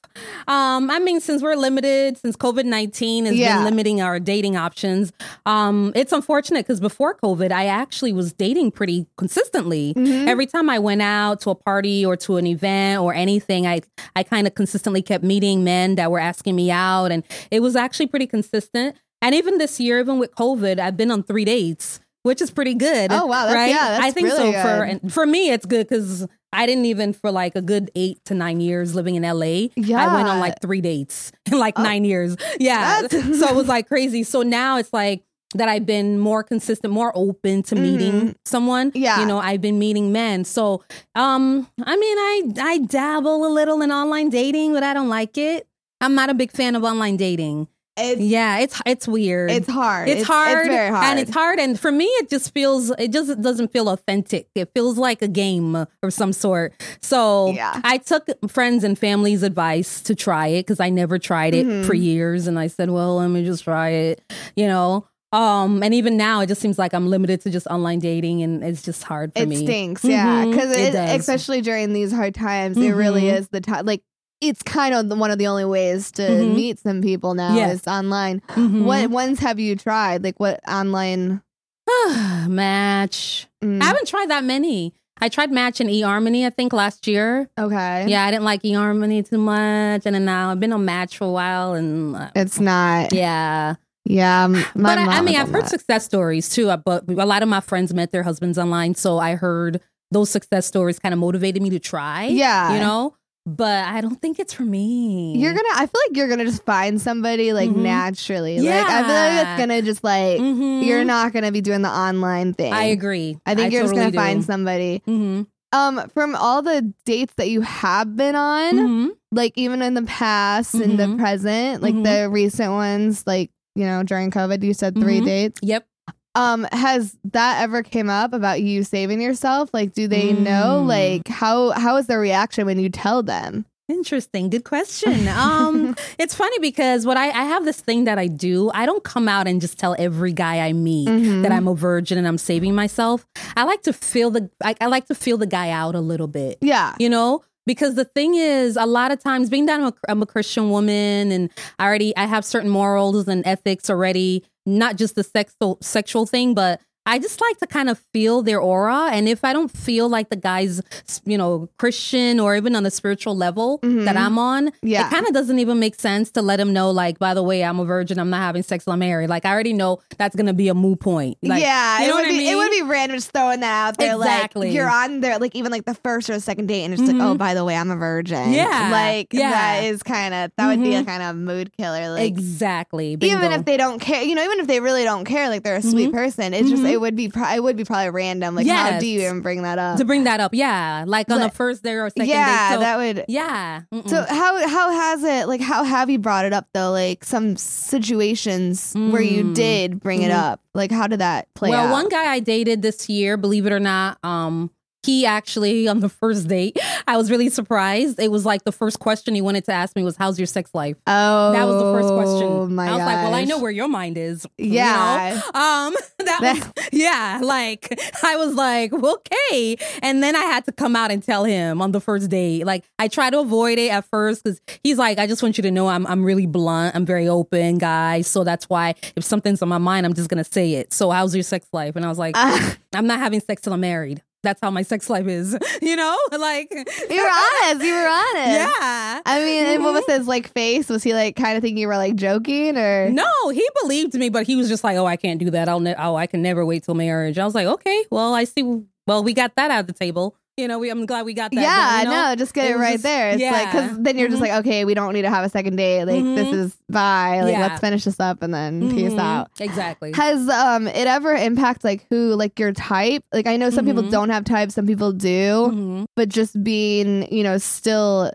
Um, 0.46 0.90
I 0.90 0.98
mean, 0.98 1.20
since 1.20 1.42
we're 1.42 1.56
limited, 1.56 2.16
since 2.18 2.36
COVID 2.36 2.64
nineteen 2.64 3.26
has 3.26 3.34
Yeah. 3.36 3.56
been 3.56 3.64
limiting 3.64 4.00
our 4.00 4.18
dating 4.18 4.56
options, 4.56 5.12
um, 5.46 5.92
it's 5.94 6.12
unfortunate 6.12 6.66
because 6.66 6.80
before 6.80 7.14
COVID, 7.16 7.52
I 7.52 7.66
actually 7.66 8.12
was 8.12 8.32
dating 8.32 8.70
pretty 8.72 9.06
consistently. 9.16 9.94
Mm-hmm. 9.94 10.28
Every 10.28 10.46
time 10.46 10.70
I 10.70 10.78
went 10.78 11.02
out 11.02 11.40
to 11.42 11.50
a 11.50 11.54
party 11.54 12.04
or 12.04 12.16
to 12.16 12.36
an 12.36 12.46
event 12.46 13.00
or 13.02 13.14
anything, 13.14 13.66
I 13.66 13.80
I 14.16 14.22
kind 14.22 14.46
of 14.46 14.54
consistently 14.54 15.02
kept 15.02 15.22
meeting 15.24 15.64
men 15.64 15.96
that 15.96 16.10
were 16.10 16.18
asking 16.20 16.56
me 16.56 16.70
out, 16.70 17.06
and 17.12 17.22
it 17.50 17.60
was 17.60 17.76
actually 17.76 18.06
pretty 18.06 18.26
consistent. 18.26 18.96
And 19.20 19.34
even 19.34 19.58
this 19.58 19.80
year, 19.80 19.98
even 20.00 20.18
with 20.18 20.34
COVID, 20.36 20.78
I've 20.78 20.96
been 20.96 21.10
on 21.10 21.22
three 21.24 21.44
dates. 21.44 22.00
Which 22.24 22.42
is 22.42 22.50
pretty 22.50 22.74
good. 22.74 23.10
Oh, 23.12 23.26
wow. 23.26 23.46
That's- 23.46 23.54
right? 23.54 23.68
yeah, 23.70 23.88
that's 23.90 24.04
I 24.04 24.10
think 24.10 24.26
really 24.26 24.52
so. 24.52 24.60
For 24.60 24.84
good. 24.84 25.00
and 25.02 25.12
for 25.14 25.24
me, 25.24 25.50
it's 25.50 25.64
good 25.64 25.88
because 25.88 26.26
I 26.52 26.66
didn't 26.66 26.86
even 26.86 27.12
for 27.12 27.30
like 27.30 27.56
a 27.56 27.62
good 27.62 27.90
eight 27.94 28.24
to 28.26 28.34
nine 28.34 28.60
years 28.60 28.94
living 28.94 29.14
in 29.16 29.22
LA. 29.22 29.68
Yeah. 29.76 30.04
I 30.10 30.14
went 30.14 30.28
on 30.28 30.40
like 30.40 30.60
three 30.62 30.80
dates 30.80 31.30
in 31.50 31.58
like 31.58 31.78
Oh. 31.78 31.82
nine 31.82 32.04
years. 32.04 32.36
Yeah. 32.58 33.02
That's- 33.02 33.38
so 33.40 33.48
it 33.48 33.54
was 33.54 33.68
like 33.68 33.86
crazy. 33.88 34.22
So 34.22 34.42
now 34.42 34.78
it's 34.78 34.92
like 34.92 35.22
that 35.54 35.68
I've 35.68 35.86
been 35.86 36.18
more 36.18 36.42
consistent, 36.42 36.92
more 36.92 37.10
open 37.14 37.62
to 37.64 37.74
meeting 37.74 38.36
someone. 38.44 38.90
Mm-hmm. 38.90 38.98
Yeah. 39.02 39.20
You 39.20 39.26
know, 39.26 39.38
I've 39.38 39.60
been 39.62 39.78
meeting 39.78 40.12
men. 40.12 40.44
So 40.44 40.82
um, 41.14 41.68
I 41.82 41.96
mean, 41.96 42.18
I 42.18 42.42
I 42.60 42.78
dabble 42.78 43.46
a 43.46 43.50
little 43.52 43.80
in 43.82 43.90
online 43.92 44.28
dating, 44.30 44.72
but 44.74 44.82
I 44.82 44.92
don't 44.94 45.08
like 45.08 45.38
it. 45.38 45.66
I'm 46.00 46.14
not 46.14 46.30
a 46.30 46.34
big 46.34 46.52
fan 46.52 46.76
of 46.76 46.84
online 46.84 47.16
dating. 47.16 47.66
It's 47.98 48.20
Yeah, 48.20 48.58
it's 48.58 48.80
it's 48.86 49.08
weird. 49.08 49.50
it's 49.50 49.68
hard. 49.68 50.08
It's, 50.08 50.22
hard, 50.26 50.58
It's 50.66 50.68
very 50.68 50.90
hard. 50.90 51.04
and 51.04 51.20
it's 51.20 51.30
hard. 51.30 51.58
And 51.58 51.78
for 51.78 51.90
me, 51.92 52.04
it 52.06 52.28
just 52.30 52.52
feels 52.54 52.90
it 52.98 53.12
just 53.12 53.40
doesn't 53.42 53.72
feel 53.72 53.88
authentic. 53.88 54.48
It 54.54 54.70
feels 54.74 54.98
like 54.98 55.20
a 55.22 55.28
game 55.28 55.74
of 55.76 55.88
some 56.10 56.32
sort. 56.32 56.74
So 57.00 57.50
Yeah. 57.52 57.80
I 57.84 57.98
took 57.98 58.28
friends 58.48 58.84
and 58.84 58.98
family's 58.98 59.42
advice 59.42 60.00
to 60.02 60.14
try 60.14 60.48
it 60.48 60.66
because 60.66 60.80
I 60.80 60.90
never 60.90 61.18
tried 61.18 61.54
it 61.54 61.66
Mm-hmm. 61.66 61.86
for 61.86 61.94
years, 61.94 62.46
and 62.46 62.58
I 62.58 62.68
said, 62.68 62.90
"Well, 62.90 63.16
let 63.16 63.28
me 63.28 63.44
just 63.44 63.64
try 63.64 63.90
it." 63.90 64.22
You 64.56 64.66
know. 64.68 65.06
Um, 65.30 65.82
and 65.82 65.92
even 65.92 66.16
now, 66.16 66.40
it 66.40 66.46
just 66.46 66.58
seems 66.62 66.78
like 66.78 66.94
I'm 66.94 67.08
limited 67.10 67.42
to 67.42 67.50
just 67.50 67.66
online 67.66 67.98
dating, 67.98 68.42
and 68.42 68.64
it's 68.64 68.80
just 68.80 69.02
hard 69.04 69.34
for 69.36 69.42
it 69.42 69.46
me. 69.50 69.56
stinks, 69.56 70.02
yeah. 70.02 70.44
Mhm, 70.44 70.50
Because 70.52 70.74
it 70.74 70.92
does. 70.92 71.20
especially 71.20 71.60
during 71.60 71.92
these 71.92 72.10
hard 72.12 72.34
times, 72.34 72.78
it 72.78 72.92
really 72.92 73.24
Mhm. 73.24 73.38
is 73.38 73.48
the 73.48 73.60
time. 73.60 73.84
Like 73.84 74.00
it's 74.40 74.62
kind 74.62 74.94
of 74.94 75.08
the, 75.08 75.16
one 75.16 75.30
of 75.30 75.38
the 75.38 75.46
only 75.48 75.64
ways 75.64 76.12
to 76.12 76.22
Mhm. 76.22 76.54
meet 76.54 76.78
some 76.78 77.02
people 77.02 77.34
now 77.34 77.54
Yes. 77.56 77.80
is 77.80 77.86
online. 77.88 78.40
Mhm. 78.48 78.84
What 78.84 79.10
ones 79.10 79.40
have 79.40 79.58
you 79.58 79.74
tried? 79.76 80.22
Like 80.24 80.38
what 80.38 80.60
online? 80.68 81.42
Match. 82.48 83.46
Mm, 83.62 83.82
I 83.82 83.86
haven't 83.86 84.08
tried 84.08 84.30
that 84.30 84.44
many. 84.44 84.94
I 85.20 85.28
tried 85.28 85.50
Match 85.50 85.80
and 85.80 85.90
eHarmony, 85.90 86.46
I 86.46 86.50
think, 86.50 86.72
last 86.72 87.06
year. 87.08 87.48
okay, 87.58 88.06
Yeah, 88.08 88.24
I 88.24 88.30
didn't 88.30 88.44
like 88.44 88.62
eHarmony 88.62 89.28
too 89.28 89.38
much, 89.38 90.02
and 90.06 90.14
then 90.14 90.24
now 90.24 90.50
I've 90.52 90.60
been 90.60 90.72
on 90.72 90.84
Match 90.84 91.18
for 91.18 91.24
a 91.24 91.30
while, 91.30 91.72
and 91.74 92.14
uh, 92.14 92.30
it's 92.36 92.60
not. 92.60 93.12
yeah. 93.12 93.74
Yeah, 94.04 94.46
my 94.46 94.62
but 94.74 94.98
I, 94.98 95.18
I 95.18 95.20
mean, 95.22 95.36
I've 95.36 95.48
heard 95.50 95.64
that. 95.64 95.70
success 95.70 96.04
stories 96.04 96.48
too. 96.48 96.70
uh, 96.70 96.76
But 96.76 97.04
a 97.08 97.26
lot 97.26 97.42
of 97.42 97.48
my 97.48 97.60
friends 97.60 97.92
met 97.92 98.12
their 98.12 98.22
husbands 98.22 98.58
online, 98.58 98.94
so 98.94 99.18
I 99.18 99.34
heard 99.34 99.80
those 100.12 100.30
success 100.30 100.66
stories 100.66 100.98
kind 101.00 101.12
of 101.12 101.18
motivated 101.18 101.60
me 101.62 101.68
to 101.70 101.78
try. 101.80 102.26
Yeah. 102.26 102.74
you 102.74 102.80
know. 102.80 103.14
But 103.56 103.84
I 103.86 104.00
don't 104.02 104.20
think 104.20 104.38
it's 104.38 104.52
for 104.52 104.64
me. 104.64 105.34
You're 105.38 105.54
gonna. 105.54 105.68
I 105.74 105.86
feel 105.86 106.00
like 106.08 106.16
you're 106.16 106.28
gonna 106.28 106.44
just 106.44 106.64
find 106.64 107.00
somebody 107.00 107.52
like 107.54 107.70
Mhm. 107.70 107.76
naturally. 107.76 108.60
Like 108.60 108.86
I 108.86 109.02
feel 109.04 109.14
like 109.14 109.46
it's 109.46 109.58
gonna 109.60 109.82
just 109.82 110.04
like 110.04 110.38
Mhm. 110.38 110.84
you're 110.84 111.04
not 111.04 111.32
gonna 111.32 111.50
be 111.50 111.60
doing 111.62 111.80
the 111.82 111.88
online 111.88 112.52
thing. 112.52 112.72
I 112.74 112.84
agree. 112.84 113.38
I 113.46 113.54
think 113.54 113.72
you're 113.72 113.82
totally 113.82 114.02
just 114.04 114.14
gonna 114.14 114.24
find 114.26 114.40
do. 114.40 114.46
somebody. 114.46 115.02
Mhm. 115.08 115.46
Um, 115.72 116.08
from 116.14 116.34
all 116.34 116.60
the 116.62 116.92
dates 117.04 117.32
that 117.36 117.48
you 117.48 117.60
have 117.62 118.16
been 118.16 118.34
on, 118.36 118.74
Mhm. 118.74 119.10
like 119.32 119.52
even 119.56 119.80
in 119.82 119.94
the 119.94 120.02
past 120.02 120.74
and 120.74 120.98
the 120.98 121.04
Mhm. 121.04 121.18
present, 121.18 121.82
like 121.82 121.94
Mhm. 121.94 122.04
the 122.04 122.28
recent 122.30 122.72
ones, 122.72 123.24
like 123.26 123.50
you 123.74 123.84
know 123.86 124.02
during 124.02 124.30
COVID, 124.30 124.62
you 124.62 124.74
said 124.74 124.94
3 124.98 125.20
Mhm. 125.20 125.24
dates. 125.24 125.60
Yep. 125.62 125.86
Um, 126.34 126.66
has 126.72 127.16
that 127.32 127.62
ever 127.62 127.82
came 127.82 128.08
up 128.10 128.32
about 128.32 128.60
you 128.60 128.84
saving 128.84 129.20
yourself? 129.20 129.70
Like, 129.72 129.92
do 129.92 130.06
they 130.08 130.32
know? 130.32 130.82
Mm. 130.84 130.86
Like, 130.86 131.28
how 131.28 131.70
how 131.70 131.96
is 131.96 132.06
their 132.06 132.20
reaction 132.20 132.66
when 132.66 132.78
you 132.78 132.88
tell 132.90 133.22
them? 133.22 133.64
Interesting. 133.88 134.50
Good 134.50 134.64
question. 134.64 135.26
Um, 135.38 135.96
it's 136.18 136.34
funny 136.34 136.58
because 136.58 137.06
what 137.06 137.16
I, 137.16 137.28
I 137.28 137.44
have 137.44 137.64
this 137.64 137.80
thing 137.80 138.04
that 138.04 138.18
I 138.18 138.26
do. 138.26 138.70
I 138.74 138.84
don't 138.86 139.02
come 139.02 139.28
out 139.28 139.48
and 139.48 139.60
just 139.62 139.78
tell 139.78 139.96
every 139.98 140.32
guy 140.32 140.60
I 140.66 140.72
meet 140.74 141.08
Mhm. 141.08 141.42
that 141.42 141.52
I'm 141.52 141.66
a 141.66 141.74
virgin 141.74 142.18
and 142.18 142.28
I'm 142.28 142.38
saving 142.38 142.74
myself. 142.74 143.26
I 143.56 143.64
like 143.64 143.82
to 143.84 143.92
feel 143.94 144.30
the 144.30 144.50
I, 144.62 144.74
I 144.80 144.86
like 144.86 145.06
to 145.06 145.14
feel 145.14 145.38
the 145.38 145.46
guy 145.46 145.70
out 145.70 145.94
a 145.94 146.00
little 146.00 146.26
bit. 146.28 146.58
Yeah, 146.60 146.94
You 146.98 147.08
know, 147.08 147.42
because 147.66 147.94
the 147.94 148.04
thing 148.04 148.34
is, 148.34 148.76
a 148.76 148.86
lot 148.86 149.10
of 149.10 149.22
times, 149.22 149.48
being 149.50 149.66
that 149.66 149.80
I'm 149.80 149.86
a, 149.88 149.94
I'm 150.08 150.22
a 150.22 150.26
Christian 150.26 150.70
woman 150.70 151.30
and 151.32 151.50
I 151.78 151.86
already 151.86 152.14
I 152.16 152.26
have 152.26 152.44
certain 152.44 152.70
morals 152.70 153.26
and 153.28 153.46
ethics 153.46 153.88
already, 153.90 154.44
not 154.68 154.96
just 154.96 155.14
the 155.14 155.24
sexual 155.24 155.78
sexual 155.80 156.26
thing, 156.26 156.54
but 156.54 156.80
I 157.08 157.18
just 157.18 157.40
like 157.40 157.56
to 157.58 157.66
kind 157.66 157.88
of 157.88 157.98
feel 158.12 158.42
their 158.42 158.60
aura. 158.60 159.08
And 159.10 159.28
if 159.28 159.42
I 159.44 159.52
don't 159.54 159.70
feel 159.70 160.08
like 160.10 160.28
the 160.28 160.36
guy's, 160.36 160.82
you 161.24 161.38
know, 161.38 161.68
Christian 161.78 162.38
or 162.38 162.54
even 162.54 162.76
on 162.76 162.84
a 162.84 162.90
spiritual 162.90 163.34
level 163.34 163.78
Mhm. 163.82 164.04
that 164.04 164.16
I'm 164.16 164.38
on, 164.38 164.70
Yeah. 164.82 165.06
it 165.06 165.10
kind 165.10 165.26
of 165.26 165.32
doesn't 165.32 165.58
even 165.58 165.78
make 165.80 165.98
sense 165.98 166.30
to 166.32 166.42
let 166.42 166.60
him 166.60 166.74
know, 166.74 166.90
like, 166.90 167.18
by 167.18 167.32
the 167.32 167.42
way, 167.42 167.64
I'm 167.64 167.80
a 167.80 167.84
virgin, 167.86 168.18
I'm 168.18 168.28
not 168.28 168.42
having 168.42 168.62
sex, 168.62 168.84
I'm 168.86 168.98
married. 168.98 169.30
Like, 169.30 169.46
I 169.46 169.52
already 169.52 169.72
know 169.72 170.00
that's 170.18 170.36
going 170.36 170.46
to 170.48 170.52
be 170.52 170.68
a 170.68 170.74
moot 170.74 171.00
point. 171.00 171.38
Like, 171.42 171.62
yeah, 171.62 172.00
you 172.02 172.08
know 172.08 172.12
it 172.12 172.14
would 172.16 172.20
what 172.26 172.28
I 172.28 172.38
be 172.38 172.48
it 172.50 172.54
would 172.56 172.70
be 172.70 172.82
random 172.82 173.16
just 173.16 173.30
throwing 173.32 173.60
that 173.60 173.88
out 173.88 173.96
there. 173.96 174.14
Exactly. 174.14 174.66
Like 174.68 174.76
you're 174.76 174.90
on 174.90 175.20
there, 175.20 175.38
like 175.38 175.56
even 175.56 175.72
like 175.72 175.86
the 175.86 175.94
first 175.94 176.28
or 176.28 176.34
the 176.34 176.40
second 176.40 176.66
date, 176.66 176.84
and 176.84 176.92
it's 176.92 177.02
Mhm. 177.02 177.18
like, 177.18 177.26
oh, 177.26 177.34
by 177.36 177.54
the 177.54 177.64
way, 177.64 177.74
I'm 177.74 177.90
a 177.90 177.96
virgin. 177.96 178.52
Yeah, 178.52 178.90
like 178.92 179.32
yeah. 179.32 179.50
that 179.50 179.84
is 179.84 180.02
kind 180.02 180.34
of 180.34 180.50
that 180.58 180.66
would 180.68 180.82
be 180.82 180.94
a 180.94 181.02
Mhm. 181.02 181.06
kind 181.06 181.22
of 181.22 181.36
mood 181.36 181.70
killer. 181.78 182.10
Like 182.10 182.26
exactly. 182.26 183.16
even 183.20 183.52
if 183.52 183.64
they 183.64 183.78
don't 183.78 183.98
care, 183.98 184.22
you 184.22 184.34
know, 184.34 184.44
even 184.44 184.60
if 184.60 184.66
they 184.66 184.80
really 184.80 185.04
don't 185.04 185.24
care, 185.24 185.48
like 185.48 185.62
they're 185.62 185.76
a 185.76 185.82
sweet 185.82 186.12
person, 186.12 186.52
it's 186.52 186.68
just 186.68 186.82
Mhm. 186.82 186.97
It 186.98 187.00
would 187.00 187.16
be 187.16 187.28
pro- 187.28 187.54
it 187.54 187.62
would 187.62 187.76
be 187.76 187.84
probably 187.84 188.10
random. 188.10 188.54
Like 188.56 188.66
how 188.66 188.98
do 188.98 189.06
you 189.06 189.20
even 189.20 189.40
bring 189.40 189.62
that 189.62 189.78
up? 189.78 189.98
to 189.98 190.04
bring 190.04 190.24
that 190.24 190.40
up, 190.40 190.52
yeah, 190.52 191.04
like 191.06 191.30
on 191.30 191.40
the 191.40 191.48
first 191.50 191.82
day 191.84 191.94
or 191.94 192.10
second 192.10 192.28
yeah, 192.28 192.70
day. 192.70 192.74
So, 192.74 192.80
that 192.80 192.96
would. 192.98 193.24
yeah. 193.28 193.82
mm-mm. 193.94 194.08
So 194.08 194.24
how 194.28 194.68
how 194.68 194.90
has 194.90 195.22
it 195.22 195.46
like 195.48 195.60
how 195.60 195.84
have 195.84 196.10
you 196.10 196.18
brought 196.18 196.44
it 196.44 196.52
up 196.52 196.66
though? 196.74 196.90
Like 196.90 197.24
some 197.24 197.56
situations 197.56 198.94
where 198.94 199.22
you 199.22 199.44
Mm. 199.44 199.54
did 199.54 200.00
bring 200.00 200.22
it 200.22 200.30
Mhm. 200.30 200.36
up. 200.38 200.60
Like 200.74 200.90
how 200.90 201.06
did 201.06 201.20
that 201.20 201.52
play 201.54 201.70
well, 201.70 201.86
out? 201.86 201.92
one 201.92 202.08
guy 202.08 202.26
I 202.32 202.40
dated 202.40 202.82
this 202.82 203.08
year, 203.08 203.36
believe 203.36 203.66
it 203.66 203.72
or 203.72 203.80
not, 203.80 204.18
um, 204.24 204.70
he 205.08 205.24
actually 205.24 205.88
on 205.88 206.00
the 206.00 206.08
first 206.10 206.48
date, 206.48 206.76
I 207.06 207.16
was 207.16 207.30
really 207.30 207.48
surprised. 207.48 208.20
It 208.20 208.30
was 208.30 208.44
like 208.44 208.64
the 208.64 208.72
first 208.72 208.98
question 209.00 209.34
he 209.34 209.40
wanted 209.40 209.64
to 209.64 209.72
ask 209.72 209.96
me 209.96 210.02
was, 210.02 210.16
"How's 210.16 210.38
your 210.38 210.46
sex 210.46 210.70
life?" 210.74 210.96
Oh, 211.06 211.52
That 211.52 211.64
was 211.66 211.78
the 211.78 211.90
first 211.96 212.10
question. 212.12 212.74
My 212.74 212.88
I 212.88 212.96
was 212.96 213.06
like, 213.06 213.22
"Well, 213.24 213.34
I 213.34 213.44
know 213.44 213.58
where 213.58 213.70
your 213.70 213.88
mind 213.88 214.18
is." 214.18 214.46
you 214.58 214.72
Yeah. 214.74 215.40
know? 215.54 215.60
Um. 215.60 215.94
That 216.28 216.40
was 216.76 216.88
yeah. 216.92 217.40
Like 217.42 217.98
I 218.24 218.36
was 218.36 218.54
like, 218.54 218.92
okay, 218.92 219.76
and 220.02 220.20
then 220.22 220.34
I 220.36 220.42
had 220.42 220.64
to 220.66 220.72
come 220.72 220.94
out 220.96 221.10
and 221.12 221.22
tell 221.22 221.44
him 221.44 221.80
on 221.80 221.92
the 221.92 222.00
first 222.00 222.28
date. 222.28 222.66
Like 222.66 222.84
I 222.98 223.06
try 223.08 223.30
to 223.30 223.38
avoid 223.38 223.78
it 223.78 223.90
at 223.92 224.04
first 224.04 224.42
because 224.44 224.60
he's 224.82 224.98
like, 224.98 225.18
I 225.18 225.26
just 225.28 225.42
want 225.42 225.56
you 225.56 225.62
to 225.62 225.70
know 225.70 225.86
I'm 225.88 226.06
I'm 226.06 226.24
really 226.24 226.46
blunt. 226.46 226.94
I'm 226.96 227.06
very 227.06 227.28
open, 227.28 227.78
guys. 227.78 228.26
So 228.26 228.42
that's 228.44 228.68
why 228.68 228.94
if 229.16 229.24
something's 229.24 229.62
on 229.62 229.68
my 229.68 229.78
mind, 229.78 230.04
I'm 230.06 230.12
just 230.12 230.28
gonna 230.28 230.44
say 230.44 230.74
it. 230.74 230.92
So 230.92 231.10
how's 231.10 231.34
your 231.34 231.44
sex 231.44 231.66
life? 231.72 231.94
And 231.96 232.04
I 232.04 232.08
was 232.08 232.18
like, 232.18 232.34
Ah, 232.36 232.76
I'm 232.94 233.06
not 233.06 233.20
having 233.20 233.40
sex 233.40 233.62
till 233.62 233.72
I'm 233.72 233.80
married. 233.80 234.20
That's 234.42 234.60
how 234.60 234.70
my 234.70 234.82
sex 234.82 235.10
life 235.10 235.26
is. 235.26 235.56
You 235.80 235.96
know, 235.96 236.16
like 236.38 236.70
you 236.70 237.22
were 237.22 237.30
honest. 237.30 237.84
You 237.84 237.94
were 237.94 238.08
honest. 238.08 238.50
yeah. 238.50 239.20
I 239.24 239.40
mean, 239.44 239.64
and 239.66 239.82
what 239.82 239.94
was 239.94 240.04
mm-hmm. 240.04 240.18
his 240.18 240.26
like 240.26 240.52
face? 240.52 240.88
Was 240.88 241.02
he 241.02 241.14
like 241.14 241.36
kind 241.36 241.56
of 241.56 241.62
thinking 241.62 241.78
you 241.78 241.86
were 241.86 241.96
like 241.96 242.16
joking 242.16 242.76
or? 242.76 243.08
No, 243.10 243.30
he 243.50 243.66
believed 243.82 244.14
me, 244.14 244.28
but 244.28 244.46
he 244.46 244.56
was 244.56 244.68
just 244.68 244.82
like, 244.82 244.96
"Oh, 244.96 245.06
I 245.06 245.16
can't 245.16 245.38
do 245.38 245.50
that. 245.50 245.68
I'll 245.68 245.80
ne- 245.80 245.94
oh, 245.96 246.16
I 246.16 246.26
can 246.26 246.42
never 246.42 246.66
wait 246.66 246.82
till 246.82 246.94
marriage." 246.94 247.38
I 247.38 247.44
was 247.44 247.54
like, 247.54 247.66
"Okay, 247.66 248.04
well, 248.10 248.34
I 248.34 248.44
see. 248.44 248.82
Well, 249.06 249.22
we 249.22 249.32
got 249.32 249.54
that 249.54 249.70
out 249.70 249.80
of 249.80 249.86
the 249.86 249.92
table. 249.92 250.36
You 250.58 250.66
know, 250.68 250.78
we, 250.80 250.90
I'm 250.90 251.06
glad 251.06 251.24
we 251.24 251.34
got 251.34 251.52
that. 251.52 251.60
yeah, 251.60 252.02
done, 252.02 252.12
you 252.12 252.18
know? 252.18 252.28
no, 252.30 252.34
just 252.34 252.52
get 252.52 252.66
It 252.66 252.74
it, 252.74 252.78
right 252.78 252.92
just- 252.94 253.04
there. 253.04 253.30
It's 253.30 253.42
like 253.42 253.70
because 253.70 253.98
then 254.00 254.18
you're 254.18 254.28
just 254.28 254.42
Mhm. 254.42 254.48
like, 254.48 254.66
okay, 254.66 254.84
we 254.84 254.92
don't 254.92 255.12
need 255.14 255.22
to 255.22 255.30
have 255.30 255.44
a 255.44 255.48
second 255.48 255.76
date. 255.76 256.04
Like 256.04 256.22
this 256.24 256.48
Mhm. 256.48 256.52
is 256.52 256.76
bye. 256.90 257.42
Like 257.42 257.52
Yeah. 257.52 257.60
let's 257.68 257.80
finish 257.80 258.02
this 258.04 258.18
up 258.18 258.42
and 258.42 258.52
then 258.52 258.90
peace 258.90 259.12
Mhm. 259.12 259.20
out. 259.20 259.50
Exactly. 259.60 260.12
Has 260.14 260.48
um 260.48 260.88
it 260.88 261.06
ever 261.06 261.32
impact 261.32 261.84
like 261.84 262.06
who 262.10 262.34
like 262.34 262.58
your 262.58 262.72
type? 262.72 263.22
Like 263.32 263.46
I 263.46 263.56
know 263.56 263.70
some 263.70 263.84
people 263.86 264.02
Mhm. 264.02 264.10
don't 264.10 264.30
have 264.30 264.44
types, 264.44 264.74
some 264.74 264.86
people 264.86 265.12
do, 265.12 265.70
Mhm. 265.72 266.04
but 266.16 266.28
just 266.28 266.60
being 266.64 267.32
you 267.32 267.44
know 267.44 267.56
still 267.58 268.32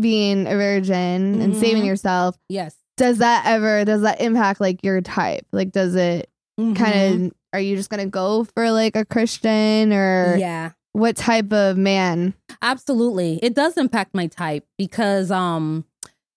being 0.00 0.46
a 0.46 0.54
virgin 0.56 1.40
and 1.40 1.56
saving 1.56 1.84
Mhm. 1.84 1.86
yourself. 1.86 2.36
Yes. 2.50 2.74
Does 2.98 3.18
that 3.18 3.44
ever 3.46 3.84
does 3.86 4.02
that 4.02 4.20
impact 4.20 4.60
like 4.60 4.84
your 4.84 5.00
type? 5.00 5.46
Like 5.52 5.72
does 5.72 5.94
it 5.94 6.28
kind 6.58 7.24
of 7.26 7.32
are 7.54 7.60
you 7.60 7.76
just 7.76 7.88
gonna 7.90 8.06
go 8.06 8.44
for 8.54 8.70
like 8.70 8.94
a 8.96 9.04
Christian 9.06 9.92
or 9.92 10.36
Yeah. 10.38 10.70
What 10.92 11.16
type 11.16 11.52
of 11.52 11.76
man? 11.76 12.34
Absolutely. 12.60 13.38
It 13.42 13.54
does 13.54 13.76
impact 13.76 14.14
my 14.14 14.26
type 14.26 14.64
because 14.78 15.30
um 15.30 15.84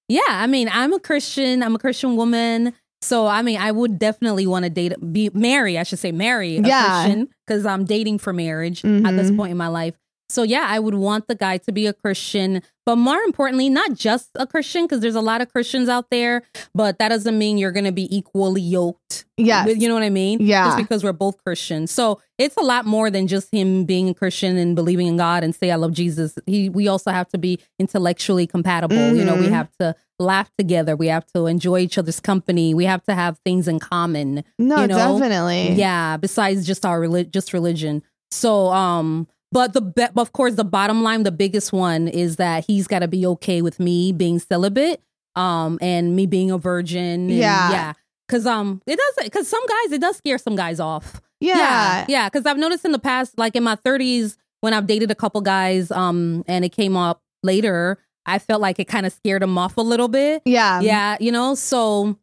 yeah, 0.08 0.22
I 0.28 0.46
mean, 0.48 0.70
I'm 0.72 0.94
a 0.94 1.00
Christian, 1.00 1.64
I'm 1.64 1.74
a 1.76 1.80
Christian 1.80 2.16
woman. 2.16 2.74
So 3.02 3.28
I 3.28 3.42
mean, 3.42 3.58
I 3.60 3.72
would 3.72 4.00
definitely 4.00 4.48
want 4.48 4.64
to 4.64 4.70
date 4.70 4.94
be 5.12 5.30
marry, 5.34 5.78
I 5.78 5.84
should 5.84 6.00
say 6.00 6.12
marry 6.12 6.58
a 6.58 6.62
Yeah. 6.62 7.04
Christian 7.04 7.30
because 7.46 7.66
I'm 7.66 7.86
dating 7.86 8.20
for 8.20 8.34
marriage 8.34 8.84
at 8.86 9.16
this 9.16 9.30
Mhm. 9.32 9.38
point 9.38 9.52
in 9.52 9.58
my 9.58 9.68
life. 9.68 9.96
So 10.30 10.44
yeah, 10.44 10.66
I 10.68 10.80
would 10.80 10.96
want 10.96 11.28
the 11.28 11.36
guy 11.36 11.58
to 11.60 11.72
be 11.72 11.86
a 11.86 11.94
Christian, 11.94 12.64
but 12.86 12.96
more 12.96 13.20
importantly, 13.22 13.70
not 13.70 13.94
just 13.94 14.30
a 14.36 14.48
Christian, 14.48 14.86
because 14.86 15.00
there's 15.02 15.16
a 15.16 15.22
lot 15.22 15.40
of 15.42 15.52
Christians 15.52 15.88
out 15.88 16.10
there, 16.10 16.42
but 16.74 16.98
that 16.98 17.10
doesn't 17.10 17.38
mean 17.38 17.58
you're 17.60 17.72
gonna 17.72 17.92
be 17.92 18.14
equally 18.16 18.62
yoked. 18.62 19.26
Yeah. 19.38 19.68
you 19.68 19.88
know 19.88 19.94
what 19.94 20.04
I 20.04 20.10
mean? 20.10 20.40
Yeah. 20.42 20.66
Just 20.66 20.78
because 20.78 21.04
we're 21.04 21.12
both 21.14 21.44
Christians. 21.44 21.92
So 21.92 22.22
it's 22.40 22.58
a 22.58 22.62
lot 22.64 22.86
more 22.86 23.12
than 23.12 23.28
just 23.28 23.54
him 23.54 23.84
being 23.86 24.10
a 24.10 24.14
Christian 24.14 24.58
and 24.58 24.76
believing 24.76 25.08
in 25.08 25.18
God 25.18 25.44
and 25.44 25.54
say 25.54 25.70
I 25.72 25.76
love 25.76 25.94
Jesus. 25.94 26.36
He 26.48 26.70
we 26.70 26.88
also 26.88 27.12
have 27.12 27.30
to 27.30 27.38
be 27.38 27.60
intellectually 27.78 28.48
compatible. 28.48 29.16
You 29.16 29.24
know, 29.26 29.36
we 29.36 29.48
Mhm. 29.48 29.52
have 29.52 29.70
to 29.80 29.96
laugh 30.18 30.50
together. 30.58 30.96
We 30.96 31.08
have 31.08 31.26
to 31.36 31.46
enjoy 31.46 31.80
each 31.80 31.98
other's 31.98 32.20
company. 32.20 32.74
We 32.74 32.86
have 32.86 33.04
to 33.04 33.14
have 33.14 33.38
things 33.46 33.68
in 33.68 33.80
common. 33.80 34.44
No, 34.58 34.82
you 34.82 34.88
know? 34.88 35.20
definitely. 35.20 35.74
Yeah, 35.74 36.18
besides 36.18 36.66
just 36.66 36.86
our 36.86 37.00
relig- 37.00 37.32
just 37.32 37.54
religion. 37.54 38.02
So, 38.32 38.68
um, 38.70 39.28
but 39.52 39.74
the 39.74 39.82
be- 39.82 40.08
of 40.18 40.34
course 40.34 40.56
the 40.56 40.64
bottom 40.64 41.04
line, 41.04 41.24
the 41.24 41.32
biggest 41.32 41.72
one 41.74 42.08
is 42.08 42.36
that 42.38 42.66
he's 42.66 42.88
got 42.88 43.00
to 43.00 43.08
be 43.08 43.26
okay 43.28 43.62
with 43.62 43.80
me 43.80 44.12
being 44.12 44.40
celibate, 44.40 45.02
um, 45.36 45.78
and 45.82 46.16
me 46.16 46.26
being 46.26 46.52
a 46.52 46.58
virgin. 46.58 47.02
and- 47.02 47.32
Yeah. 47.32 47.72
yeah. 47.72 47.94
Cause 48.28 48.46
um, 48.48 48.82
it 48.88 48.98
does. 49.18 49.30
Cause 49.30 49.48
some 49.48 49.64
guys, 49.68 49.92
it 49.92 50.02
does 50.02 50.18
scare 50.18 50.38
some 50.40 50.56
guys 50.56 50.80
off. 50.80 51.22
Yeah. 51.40 51.58
yeah. 51.58 52.06
yeah. 52.08 52.30
Cause 52.30 52.46
I've 52.46 52.58
noticed 52.58 52.86
in 52.86 52.92
the 52.92 53.00
past, 53.00 53.38
like 53.38 53.56
in 53.56 53.64
my 53.64 53.76
thirties, 53.76 54.38
when 54.62 54.74
I've 54.74 54.88
dated 54.88 55.12
a 55.12 55.16
couple 55.16 55.42
guys, 55.42 55.92
um, 55.92 56.44
and 56.48 56.66
it 56.66 56.70
came 56.70 56.98
up 56.98 57.22
later, 57.44 58.00
I 58.26 58.40
felt 58.40 58.62
like 58.62 58.80
it 58.80 58.86
kind 58.86 59.06
of 59.06 59.14
scared 59.14 59.44
them 59.44 59.56
off 59.58 59.78
a 59.78 59.82
little 59.82 60.08
bit 60.08 60.42
Yeah. 60.46 60.80
yeah, 60.82 61.18
you 61.20 61.32
know, 61.32 61.54
so 61.54 62.18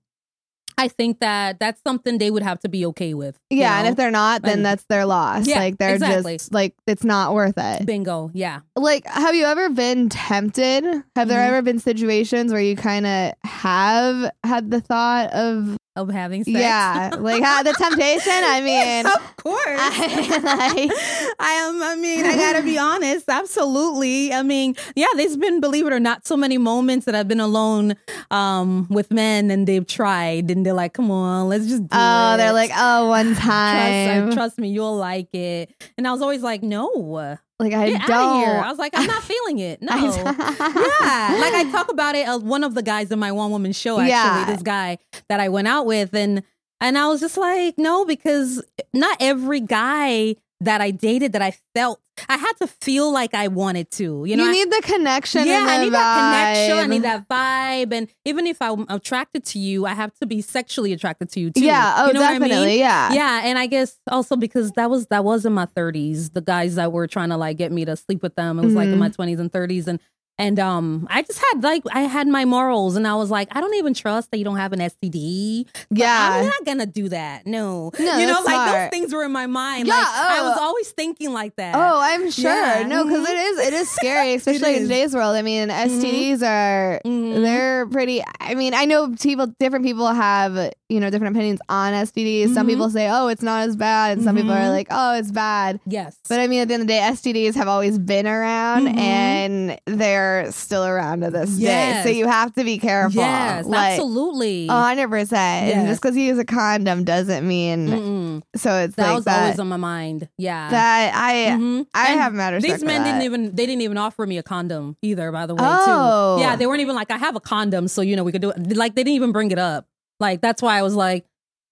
I 0.78 0.88
think 0.88 1.20
that 1.20 1.58
that's 1.60 1.80
something 1.86 2.18
they 2.18 2.30
would 2.30 2.42
have 2.42 2.60
to 2.60 2.68
be 2.68 2.84
okay 2.86 3.14
with. 3.14 3.38
you 3.50 3.58
Yeah, 3.60 3.78
and 3.78 3.88
if 3.88 3.96
they're 3.96 4.10
not, 4.10 4.42
then 4.42 4.58
And- 4.58 4.66
that's 4.66 4.84
their 4.88 5.04
loss. 5.06 5.46
Yeah, 5.46 5.58
like 5.58 5.78
they're 5.78 5.94
exactly. 5.94 6.34
just 6.36 6.52
like 6.52 6.74
it's 6.86 7.04
not 7.04 7.34
worth 7.34 7.54
it. 7.56 7.86
bingo, 7.86 8.30
yeah. 8.34 8.60
Like, 8.76 9.06
have 9.06 9.34
you 9.34 9.44
ever 9.44 9.68
been 9.70 10.08
tempted? 10.08 10.84
Have 11.16 11.28
there 11.28 11.40
Mhm. 11.40 11.48
ever 11.48 11.62
been 11.62 11.78
situations 11.78 12.52
where 12.52 12.62
you 12.62 12.76
kind 12.76 13.06
of 13.06 13.32
have 13.44 14.30
had 14.44 14.70
the 14.70 14.80
thought 14.80 15.30
of 15.32 15.76
Of 15.94 16.08
having 16.08 16.42
sex. 16.42 16.58
yeah, 16.58 17.10
like 17.18 17.42
had 17.42 17.66
the 17.66 17.74
temptation? 17.74 18.32
I 18.32 18.60
mean, 18.64 19.06
of 19.06 19.36
course. 19.36 19.78
I, 19.78 21.34
I 21.38 21.52
am. 21.52 21.82
I 21.82 21.96
mean, 21.96 22.24
I 22.24 22.34
gotta 22.34 22.62
be 22.62 22.78
honest. 22.78 23.28
Absolutely. 23.28 24.32
I 24.32 24.42
mean, 24.42 24.74
yeah, 24.96 25.08
there's 25.16 25.36
been, 25.36 25.60
believe 25.60 25.86
it 25.86 25.92
or 25.92 26.00
not, 26.00 26.26
so 26.26 26.34
many 26.34 26.56
moments 26.56 27.04
that 27.04 27.14
I've 27.14 27.28
been 27.28 27.40
alone 27.40 27.96
um, 28.30 28.86
with 28.88 29.10
men 29.10 29.50
and 29.50 29.66
they've 29.66 29.86
tried 29.86 30.50
and 30.50 30.64
they're 30.64 30.72
like, 30.72 30.94
come 30.94 31.10
on, 31.10 31.50
let's 31.50 31.66
just 31.66 31.82
do 31.82 31.88
oh, 31.92 32.34
it. 32.34 32.36
they're 32.38 32.54
like, 32.54 32.70
oh, 32.74 33.08
one 33.08 33.34
Trust, 33.34 33.42
time, 33.42 34.30
uh, 34.30 34.34
trust 34.34 34.58
me, 34.58 34.70
you'll 34.70 34.96
like 34.96 35.34
it. 35.34 35.74
And 35.98 36.08
I 36.08 36.12
was 36.12 36.22
always 36.22 36.42
like, 36.42 36.62
no, 36.62 37.36
like 37.62 37.72
I 37.72 37.90
get 37.90 38.06
don't. 38.06 38.10
out 38.10 38.34
of 38.36 38.46
here. 38.46 38.60
I 38.64 38.68
was 38.70 38.78
like, 38.78 38.92
I'm 38.94 39.06
not 39.06 39.22
feeling 39.22 39.58
it. 39.60 39.80
No. 39.82 39.94
yeah 39.94 41.36
like 41.40 41.54
i 41.54 41.68
talk 41.70 41.90
about 41.90 42.14
it 42.14 42.26
uh, 42.28 42.38
one 42.38 42.64
of 42.64 42.74
the 42.74 42.82
guys 42.82 43.10
in 43.10 43.18
my 43.18 43.32
one 43.32 43.50
woman 43.50 43.72
show 43.72 43.98
actually 43.98 44.10
Yeah. 44.10 44.44
this 44.46 44.62
guy 44.62 44.98
that 45.28 45.40
i 45.40 45.48
went 45.48 45.68
out 45.68 45.86
with 45.86 46.14
and 46.14 46.42
and 46.80 46.98
i 46.98 47.06
was 47.08 47.20
just 47.20 47.36
like 47.36 47.78
no 47.78 48.04
because 48.04 48.62
not 48.92 49.16
every 49.20 49.60
guy 49.60 50.36
that 50.64 50.80
i 50.80 50.90
dated 50.90 51.32
that 51.32 51.42
i 51.42 51.52
felt 51.74 52.00
i 52.28 52.36
had 52.36 52.52
to 52.54 52.66
feel 52.66 53.12
like 53.12 53.34
i 53.34 53.48
wanted 53.48 53.90
to 53.90 54.24
you 54.24 54.36
know 54.36 54.44
you 54.44 54.52
need 54.52 54.70
the 54.70 54.82
connection. 54.82 55.46
yeah, 55.46 55.64
I 55.66 55.84
need 55.84 55.92
that 55.92 56.14
connection. 56.16 56.78
I 56.78 56.86
need 56.86 57.02
that 57.02 57.28
vibe, 57.28 57.92
and 57.92 58.08
even 58.24 58.46
if 58.46 58.60
I'm 58.60 58.86
attracted 58.88 59.44
to 59.46 59.58
you, 59.58 59.86
I 59.86 59.94
have 59.94 60.14
to 60.20 60.26
be 60.26 60.40
sexually 60.40 60.92
attracted 60.92 61.30
to 61.30 61.40
you 61.40 61.50
too. 61.50 61.64
Yeah. 61.64 61.94
Oh, 61.96 62.06
You 62.08 62.14
know 62.14 62.20
what 62.20 62.30
I 62.30 62.38
mean? 62.38 62.48
definitely. 62.48 62.78
Yeah. 62.78 63.12
Yeah, 63.12 63.40
and 63.44 63.58
I 63.58 63.66
guess 63.66 63.98
also 64.10 64.36
because 64.36 64.72
that 64.72 64.90
was 64.90 65.06
that 65.06 65.24
was 65.24 65.44
in 65.46 65.52
my 65.52 65.66
30s. 65.66 66.32
The 66.32 66.40
guys 66.42 66.76
that 66.76 66.92
were 66.92 67.06
trying 67.06 67.30
to 67.30 67.36
like 67.36 67.56
get 67.56 67.72
me 67.72 67.84
to 67.84 67.96
sleep 67.96 68.22
with 68.22 68.34
them, 68.34 68.58
it 68.58 68.64
was 68.64 68.74
like 68.74 68.88
in 68.88 68.98
my 68.98 69.08
mm-hmm. 69.08 69.22
20s 69.22 69.38
and 69.38 69.52
30s, 69.52 69.86
and 69.86 70.00
and 70.38 70.58
um, 70.58 71.06
I 71.10 71.22
just 71.22 71.38
had 71.52 71.62
like 71.62 71.82
I 71.92 72.02
had 72.02 72.26
my 72.28 72.44
morals, 72.44 72.96
and 72.96 73.06
I 73.06 73.14
was 73.14 73.30
like, 73.30 73.48
I 73.54 73.60
don't 73.60 73.74
even 73.74 73.94
trust 73.94 74.30
that 74.30 74.38
you 74.38 74.44
don't 74.44 74.56
have 74.56 74.72
an 74.72 74.80
STD. 74.80 75.66
Yeah. 75.90 76.30
I'm 76.32 76.46
not 76.46 76.64
gonna 76.64 76.86
do 76.86 77.08
that. 77.10 77.46
No, 77.46 77.92
No, 77.98 78.18
you 78.18 78.26
know, 78.26 78.40
like 78.44 78.72
those 78.72 78.90
things 78.98 79.12
were 79.14 79.24
in 79.24 79.32
my 79.32 79.46
mind. 79.46 79.86
Yeah, 79.86 79.94
like 79.94 80.06
I 80.08 80.38
oh. 80.40 80.48
was 80.48 80.58
always 80.58 80.90
thinking 80.90 81.32
like 81.32 81.56
that. 81.56 81.74
Oh, 81.74 82.00
I'm 82.00 82.30
sure. 82.30 82.50
Yeah. 82.50 82.84
No, 82.86 83.04
because 83.04 83.26
Mhm. 83.26 83.30
it 83.30 83.36
is 83.36 83.58
it 83.68 83.72
is 83.74 83.90
scary, 83.90 84.34
especially 84.40 84.76
in 84.76 84.82
today's 84.82 85.14
world. 85.14 85.36
I 85.36 85.42
mean, 85.42 85.68
STDs 85.68 86.42
are 86.42 87.00
Mhm. 87.04 87.42
they're 87.42 87.86
pretty. 87.86 88.22
I 88.40 88.54
mean, 88.54 88.74
I 88.74 88.84
know 88.86 89.14
people, 89.20 89.46
different 89.58 89.84
people 89.84 90.06
have 90.08 90.72
you 90.88 91.00
know 91.00 91.08
different 91.10 91.36
opinions 91.36 91.60
on 91.68 91.92
STDs. 91.94 92.52
Some 92.54 92.66
Mhm. 92.66 92.70
people 92.70 92.90
say, 92.90 93.08
oh, 93.10 93.28
it's 93.28 93.42
not 93.42 93.68
as 93.68 93.76
bad, 93.76 94.16
and 94.18 94.24
some 94.24 94.36
people 94.36 94.52
are 94.52 94.56
Mhm. 94.66 94.70
like, 94.70 94.88
oh, 94.90 95.14
it's 95.14 95.30
bad. 95.30 95.80
yes, 95.86 96.16
But 96.28 96.40
I 96.40 96.46
mean, 96.46 96.60
at 96.60 96.68
the 96.68 96.74
end 96.74 96.82
of 96.82 96.86
the 96.86 96.92
day, 96.94 97.00
STDs 97.00 97.54
have 97.54 97.68
always 97.68 97.98
been 97.98 98.26
around, 98.26 98.88
and 98.98 99.78
they're 99.86 100.21
still 100.50 100.84
around 100.84 101.20
to 101.22 101.30
this 101.30 101.50
day. 101.50 102.00
So 102.02 102.08
you 102.10 102.26
have 102.26 102.52
to 102.54 102.64
be 102.64 102.78
careful. 102.78 103.20
yes, 103.22 103.64
like, 103.66 103.92
absolutely. 103.92 104.68
a 104.68 104.72
hundred 104.72 105.08
percent. 105.08 105.74
And 105.74 105.88
just 105.88 106.00
because 106.02 106.16
you 106.16 106.24
use 106.24 106.38
a 106.38 106.44
condom 106.44 107.04
doesn't 107.04 107.46
mean 107.46 107.88
Mm-mm. 107.88 108.42
so. 108.56 108.76
It's 108.78 108.94
that 108.96 109.06
like 109.08 109.14
was 109.16 109.24
that. 109.26 109.42
always 109.42 109.58
on 109.58 109.68
my 109.68 109.76
mind. 109.76 110.28
Yeah. 110.38 110.70
that 110.70 111.12
I 111.14 111.56
Mhm. 111.56 111.86
I 111.94 112.10
And 112.12 112.20
have 112.20 112.32
matters. 112.34 112.62
These 112.62 112.82
men 112.84 113.04
didn't 113.04 113.22
even 113.22 113.54
they 113.54 113.66
didn't 113.66 113.82
even 113.82 113.98
offer 113.98 114.26
me 114.26 114.38
a 114.38 114.42
condom 114.42 114.96
either, 115.02 115.30
by 115.32 115.46
the 115.46 115.54
way, 115.54 115.64
Oh. 115.64 116.36
too. 116.38 116.42
Yeah, 116.42 116.56
they 116.56 116.66
weren't 116.66 116.80
even 116.80 116.94
like, 116.96 117.10
I 117.10 117.16
have 117.18 117.36
a 117.36 117.40
condom, 117.40 117.88
so 117.88 118.02
you 118.02 118.16
know 118.16 118.24
we 118.24 118.32
could 118.32 118.42
do 118.42 118.50
it. 118.50 118.76
Like 118.76 118.94
they 118.94 119.04
didn't 119.04 119.16
even 119.16 119.32
bring 119.32 119.50
it 119.50 119.58
up. 119.58 119.86
Like 120.20 120.40
that's 120.40 120.60
why 120.62 120.78
I 120.78 120.82
was 120.82 120.94
like, 120.94 121.24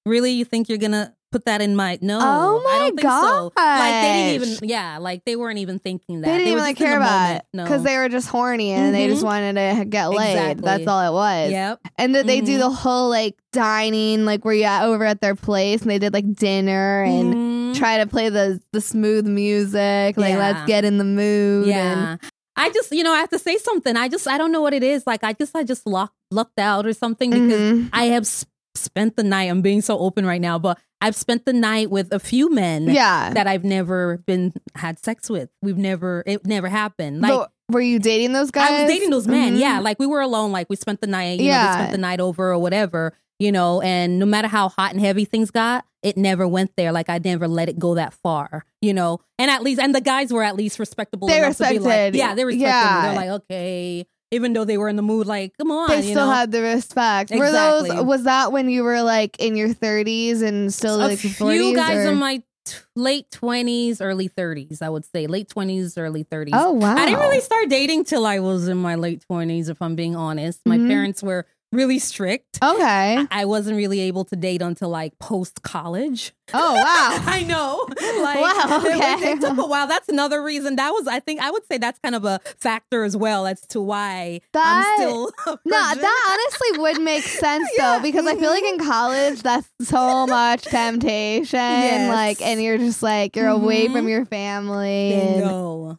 Really? 0.06 0.32
You 0.32 0.44
think 0.46 0.68
you're 0.70 0.78
gonna 0.78 1.14
put 1.32 1.44
that 1.46 1.60
in 1.62 1.76
my 1.76 1.98
no? 2.00 2.18
Oh 2.20 2.60
I 2.60 2.64
my 2.64 2.78
don't 2.78 2.96
think 2.96 3.08
so. 3.08 3.52
Like 3.56 4.02
they 4.02 4.38
didn't 4.38 4.48
even 4.58 4.68
yeah, 4.68 4.98
like 4.98 5.24
they 5.24 5.36
weren't 5.36 5.58
even 5.58 5.78
thinking 5.78 6.20
that. 6.20 6.26
They 6.26 6.38
didn't 6.38 6.46
were 6.52 6.58
even 6.58 6.62
like 6.64 6.76
care 6.76 6.96
about 6.96 7.36
it 7.36 7.42
No. 7.54 7.64
because 7.64 7.82
they 7.82 7.96
were 7.96 8.08
just 8.08 8.28
horny 8.28 8.70
and 8.72 8.94
they 8.94 9.06
just 9.08 9.22
Mhm. 9.22 9.26
wanted 9.26 9.78
to 9.78 9.84
get 9.84 10.06
laid. 10.10 10.32
Exactly. 10.32 10.64
That's 10.64 10.86
all 10.86 11.08
it 11.08 11.12
was. 11.14 11.50
Yep. 11.52 11.80
And 11.98 12.14
that 12.14 12.26
they 12.26 12.40
do 12.40 12.56
Mhm. 12.56 12.60
the 12.60 12.70
whole 12.70 13.08
like 13.08 13.36
dining, 13.52 14.24
like 14.24 14.44
where 14.44 14.54
you 14.54 14.64
at 14.64 14.84
over 14.84 15.04
at 15.04 15.20
their 15.20 15.34
place, 15.34 15.82
and 15.82 15.90
they 15.90 15.98
did 15.98 16.12
like 16.12 16.34
dinner 16.34 17.02
and 17.02 17.34
Mhm. 17.34 17.76
try 17.76 17.98
to 17.98 18.06
play 18.06 18.28
the 18.28 18.60
the 18.72 18.80
smooth 18.80 19.26
music, 19.26 20.16
like 20.16 20.30
Yeah. 20.34 20.38
let's 20.38 20.66
get 20.66 20.84
in 20.84 20.98
the 20.98 21.04
mood. 21.04 21.66
Yeah. 21.66 22.16
I 22.56 22.68
just, 22.70 22.92
you 22.92 23.02
know, 23.04 23.12
I 23.12 23.20
have 23.20 23.30
to 23.30 23.38
say 23.38 23.56
something. 23.56 23.96
I 23.96 24.08
just, 24.08 24.28
I 24.28 24.36
don't 24.36 24.52
know 24.52 24.60
what 24.60 24.74
it 24.74 24.82
is. 24.82 25.04
Like, 25.06 25.24
I 25.24 25.32
just, 25.32 25.56
I 25.56 25.62
just 25.62 25.86
luck, 25.86 26.12
lucked 26.30 26.58
out 26.58 26.84
or 26.84 26.92
something 26.92 27.32
And, 27.32 27.48
because 27.48 27.60
Mhm. 27.60 27.88
I 27.94 28.04
have 28.06 28.24
s- 28.24 28.44
spent 28.74 29.16
the 29.16 29.22
night. 29.22 29.44
I'm 29.44 29.62
being 29.62 29.80
so 29.80 29.98
open 29.98 30.26
right 30.26 30.40
now, 30.42 30.58
but 30.58 30.78
I've 31.00 31.16
spent 31.16 31.44
the 31.46 31.52
night 31.52 31.90
with 31.90 32.12
a 32.12 32.20
few 32.20 32.50
men 32.50 32.88
yeah. 32.88 33.32
that 33.32 33.46
I've 33.46 33.64
never 33.64 34.18
been 34.18 34.52
had 34.74 34.98
sex 34.98 35.30
with. 35.30 35.48
We've 35.62 35.78
never, 35.78 36.22
it 36.26 36.46
never 36.46 36.68
happened. 36.68 37.20
Like, 37.22 37.30
but 37.32 37.52
were 37.70 37.80
you 37.80 37.98
dating 37.98 38.32
those 38.32 38.50
guys? 38.50 38.70
I 38.70 38.82
was 38.82 38.92
dating 38.92 39.10
those 39.10 39.26
men. 39.26 39.56
Mhm. 39.56 39.60
Yeah. 39.60 39.80
Like 39.80 39.98
we 39.98 40.06
were 40.06 40.20
alone. 40.20 40.52
Like 40.52 40.68
we 40.68 40.76
spent 40.76 41.00
the 41.00 41.06
night, 41.06 41.40
you 41.40 41.46
know, 41.46 41.52
Yeah. 41.52 41.66
they 41.68 41.78
spent 41.78 41.92
the 41.92 41.98
night 41.98 42.20
over 42.20 42.52
or 42.52 42.58
whatever, 42.58 43.14
you 43.38 43.50
know, 43.52 43.80
and 43.80 44.18
no 44.18 44.26
matter 44.26 44.48
how 44.48 44.68
hot 44.68 44.92
and 44.92 45.00
heavy 45.00 45.24
things 45.24 45.50
got, 45.50 45.84
it 46.02 46.16
never 46.16 46.46
went 46.48 46.72
there. 46.76 46.92
Like 46.92 47.08
I 47.08 47.18
never 47.22 47.46
let 47.48 47.68
it 47.68 47.78
go 47.78 47.94
that 47.94 48.12
far, 48.14 48.64
you 48.82 48.92
know, 48.92 49.20
and 49.38 49.50
at 49.50 49.62
least, 49.62 49.80
and 49.80 49.94
the 49.94 50.00
guys 50.00 50.32
were 50.32 50.42
at 50.42 50.56
least 50.56 50.78
respectable. 50.78 51.28
They 51.28 51.38
enough 51.38 51.56
to 51.58 51.68
be 51.68 51.78
respected. 51.78 52.14
like, 52.14 52.14
yeah, 52.14 52.34
they 52.34 52.44
respected 52.44 52.66
Yeah. 52.66 53.02
They're 53.02 53.14
like, 53.16 53.42
okay, 53.42 54.06
even 54.30 54.52
though 54.52 54.64
they 54.64 54.78
were 54.78 54.88
in 54.88 54.96
the 54.96 55.02
mood, 55.02 55.26
like, 55.26 55.56
come 55.58 55.70
on, 55.70 55.88
They 55.90 55.96
you 56.06 56.12
still 56.14 56.26
know? 56.26 56.32
had 56.32 56.52
the 56.52 56.62
respect. 56.62 57.30
Were 57.30 57.50
those? 57.50 57.82
Exactly. 57.84 58.04
Was 58.04 58.22
that 58.24 58.52
when 58.52 58.68
you 58.68 58.82
were 58.84 59.02
like 59.02 59.38
in 59.40 59.56
your 59.56 59.72
thirties 59.72 60.42
and 60.42 60.72
still 60.72 60.96
a 61.00 61.08
like 61.08 61.18
few 61.18 61.30
40s, 61.30 61.74
guys 61.76 61.96
or? 62.06 62.10
in 62.10 62.16
my 62.18 62.42
t- 62.64 62.76
late 62.94 63.30
20s, 63.30 64.00
early 64.00 64.28
30s, 64.28 64.82
I 64.82 64.88
would 64.88 65.04
say. 65.04 65.26
Late 65.26 65.48
20s, 65.48 65.98
early 65.98 66.24
30s. 66.24 66.50
Oh 66.54 66.72
wow! 66.72 66.94
I 66.96 67.06
didn't 67.06 67.20
really 67.20 67.40
start 67.40 67.68
dating 67.68 68.04
till 68.04 68.24
I 68.26 68.38
was 68.38 68.68
in 68.68 68.76
my 68.78 68.94
late 68.94 69.24
20s, 69.30 69.68
if 69.68 69.80
I'm 69.82 69.96
being 69.96 70.14
honest. 70.16 70.60
My 70.66 70.78
Mhm. 70.78 70.86
parents 70.88 71.22
were 71.22 71.46
really 71.72 71.98
strict. 71.98 72.58
Okay. 72.62 73.24
I 73.30 73.44
wasn't 73.44 73.76
really 73.76 74.00
able 74.00 74.24
to 74.26 74.36
date 74.36 74.62
until 74.62 74.88
like 74.88 75.18
post 75.18 75.62
college. 75.62 76.32
Oh 76.52 76.74
wow. 76.74 76.82
I 77.26 77.44
know. 77.44 77.86
Like, 78.20 78.40
Wow, 78.40 78.80
it- 78.84 78.86
it, 78.86 78.96
okay. 79.22 79.30
it 79.32 79.40
took 79.40 79.56
a 79.56 79.66
while. 79.66 79.86
That's 79.86 80.08
another 80.08 80.42
reason. 80.42 80.76
That 80.76 80.90
was, 80.90 81.06
I 81.06 81.20
think, 81.20 81.40
I 81.40 81.50
would 81.50 81.64
say 81.70 81.78
that's 81.78 81.98
kind 82.00 82.14
of 82.14 82.24
a 82.24 82.38
factor 82.58 83.02
as 83.04 83.16
well 83.16 83.46
as 83.46 83.60
to 83.68 83.80
why 83.80 84.40
That- 84.52 84.84
I'm 84.84 84.98
still. 85.00 85.30
No, 85.64 85.94
that 85.94 86.48
honestly 86.50 86.80
would 86.82 87.00
make 87.02 87.22
sense 87.24 87.68
though, 87.78 88.00
because 88.02 88.26
I 88.26 88.34
feel 88.36 88.50
like 88.50 88.64
in 88.64 88.78
college 88.78 89.42
that's 89.42 89.68
so 89.80 90.26
much 90.26 90.62
temptation, 90.64 91.58
Yes. 91.58 92.08
like, 92.12 92.42
and 92.42 92.60
you're 92.62 92.78
just 92.78 93.02
like 93.02 93.36
you're 93.36 93.48
away 93.48 93.86
Mhm. 93.88 93.92
from 93.92 94.08
your 94.08 94.24
family. 94.26 95.14
and- 95.14 95.40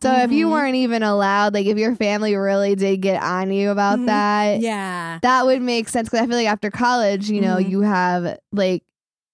so 0.02 0.12
if 0.20 0.32
you 0.32 0.48
Mhm. 0.48 0.52
weren't 0.52 0.76
even 0.76 1.04
allowed, 1.04 1.54
like 1.54 1.66
if 1.66 1.78
your 1.78 1.96
family 1.96 2.36
really 2.36 2.76
did 2.76 3.02
get 3.02 3.22
on 3.22 3.52
you 3.52 3.72
about 3.72 4.00
Mhm. 4.00 4.06
that, 4.08 4.60
yeah. 4.62 5.20
that 5.22 5.46
would 5.46 5.61
make 5.62 5.89
sense. 5.89 6.10
Because 6.10 6.24
I 6.24 6.28
feel 6.28 6.36
like 6.38 6.47
after 6.47 6.69
college, 6.71 7.30
you 7.30 7.41
know, 7.41 7.58
Mhm. 7.58 7.69
you 7.69 7.82
have 7.82 8.38
like 8.52 8.84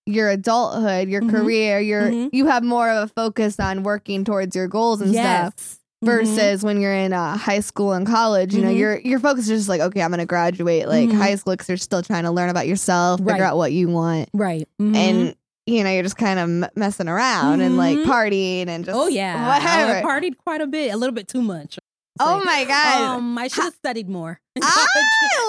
your 0.06 0.30
adulthood, 0.30 1.10
your 1.10 1.22
Mhm. 1.22 1.30
career, 1.32 1.80
your 1.80 2.04
Mhm. 2.10 2.30
you 2.32 2.46
have 2.48 2.64
more 2.64 2.90
of 2.90 3.10
a 3.10 3.14
focus 3.14 3.60
on 3.60 3.84
working 3.84 4.24
towards 4.24 4.56
your 4.56 4.68
goals 4.68 5.02
and 5.02 5.12
stuff 5.12 5.54
yes. 5.58 5.80
versus 6.04 6.64
when 6.64 6.80
you're 6.80 6.94
in 6.94 7.12
uh, 7.12 7.36
high 7.36 7.60
school 7.60 7.92
and 7.92 8.06
college 8.08 8.54
you 8.56 8.62
know 8.62 8.70
Mhm. 8.72 8.78
your 8.78 9.00
your 9.00 9.20
focus 9.20 9.50
is 9.50 9.62
just 9.62 9.70
like 9.70 9.82
okay 9.82 10.02
i'm 10.02 10.12
gonna 10.12 10.26
graduate 10.26 10.88
like 10.88 11.10
Mhm. 11.10 11.18
high 11.18 11.36
school 11.36 11.54
because 11.54 11.68
you're 11.68 11.76
still 11.78 12.02
trying 12.04 12.24
to 12.24 12.32
learn 12.32 12.50
about 12.50 12.68
yourself 12.68 13.20
figure 13.20 13.34
Right. 13.34 13.42
out 13.42 13.58
what 13.58 13.72
you 13.74 13.90
want 13.90 14.30
right. 14.34 14.68
And 14.80 15.34
you 15.66 15.84
know, 15.84 15.92
you're 15.92 16.04
just 16.04 16.16
kind 16.16 16.40
of 16.40 16.44
m- 16.50 16.70
messing 16.78 17.10
around 17.10 17.60
and 17.60 17.76
like 17.76 17.98
partying 17.98 18.70
and 18.70 18.86
just 18.86 18.98
oh 18.98 19.08
yeah, 19.08 19.58
whatever. 19.60 19.98
I 19.98 20.02
partied 20.02 20.36
quite 20.46 20.62
a 20.62 20.68
bit, 20.68 20.94
a 20.94 20.98
little 20.98 21.14
bit 21.14 21.28
too 21.28 21.42
much. 21.42 21.78
Oh 22.20 22.44
my 22.44 22.66
god. 22.66 23.18
Um, 23.18 23.38
I 23.38 23.48
should 23.48 23.64
have 23.66 23.74
studied 23.74 24.10
more. 24.10 24.40
I 24.62 24.88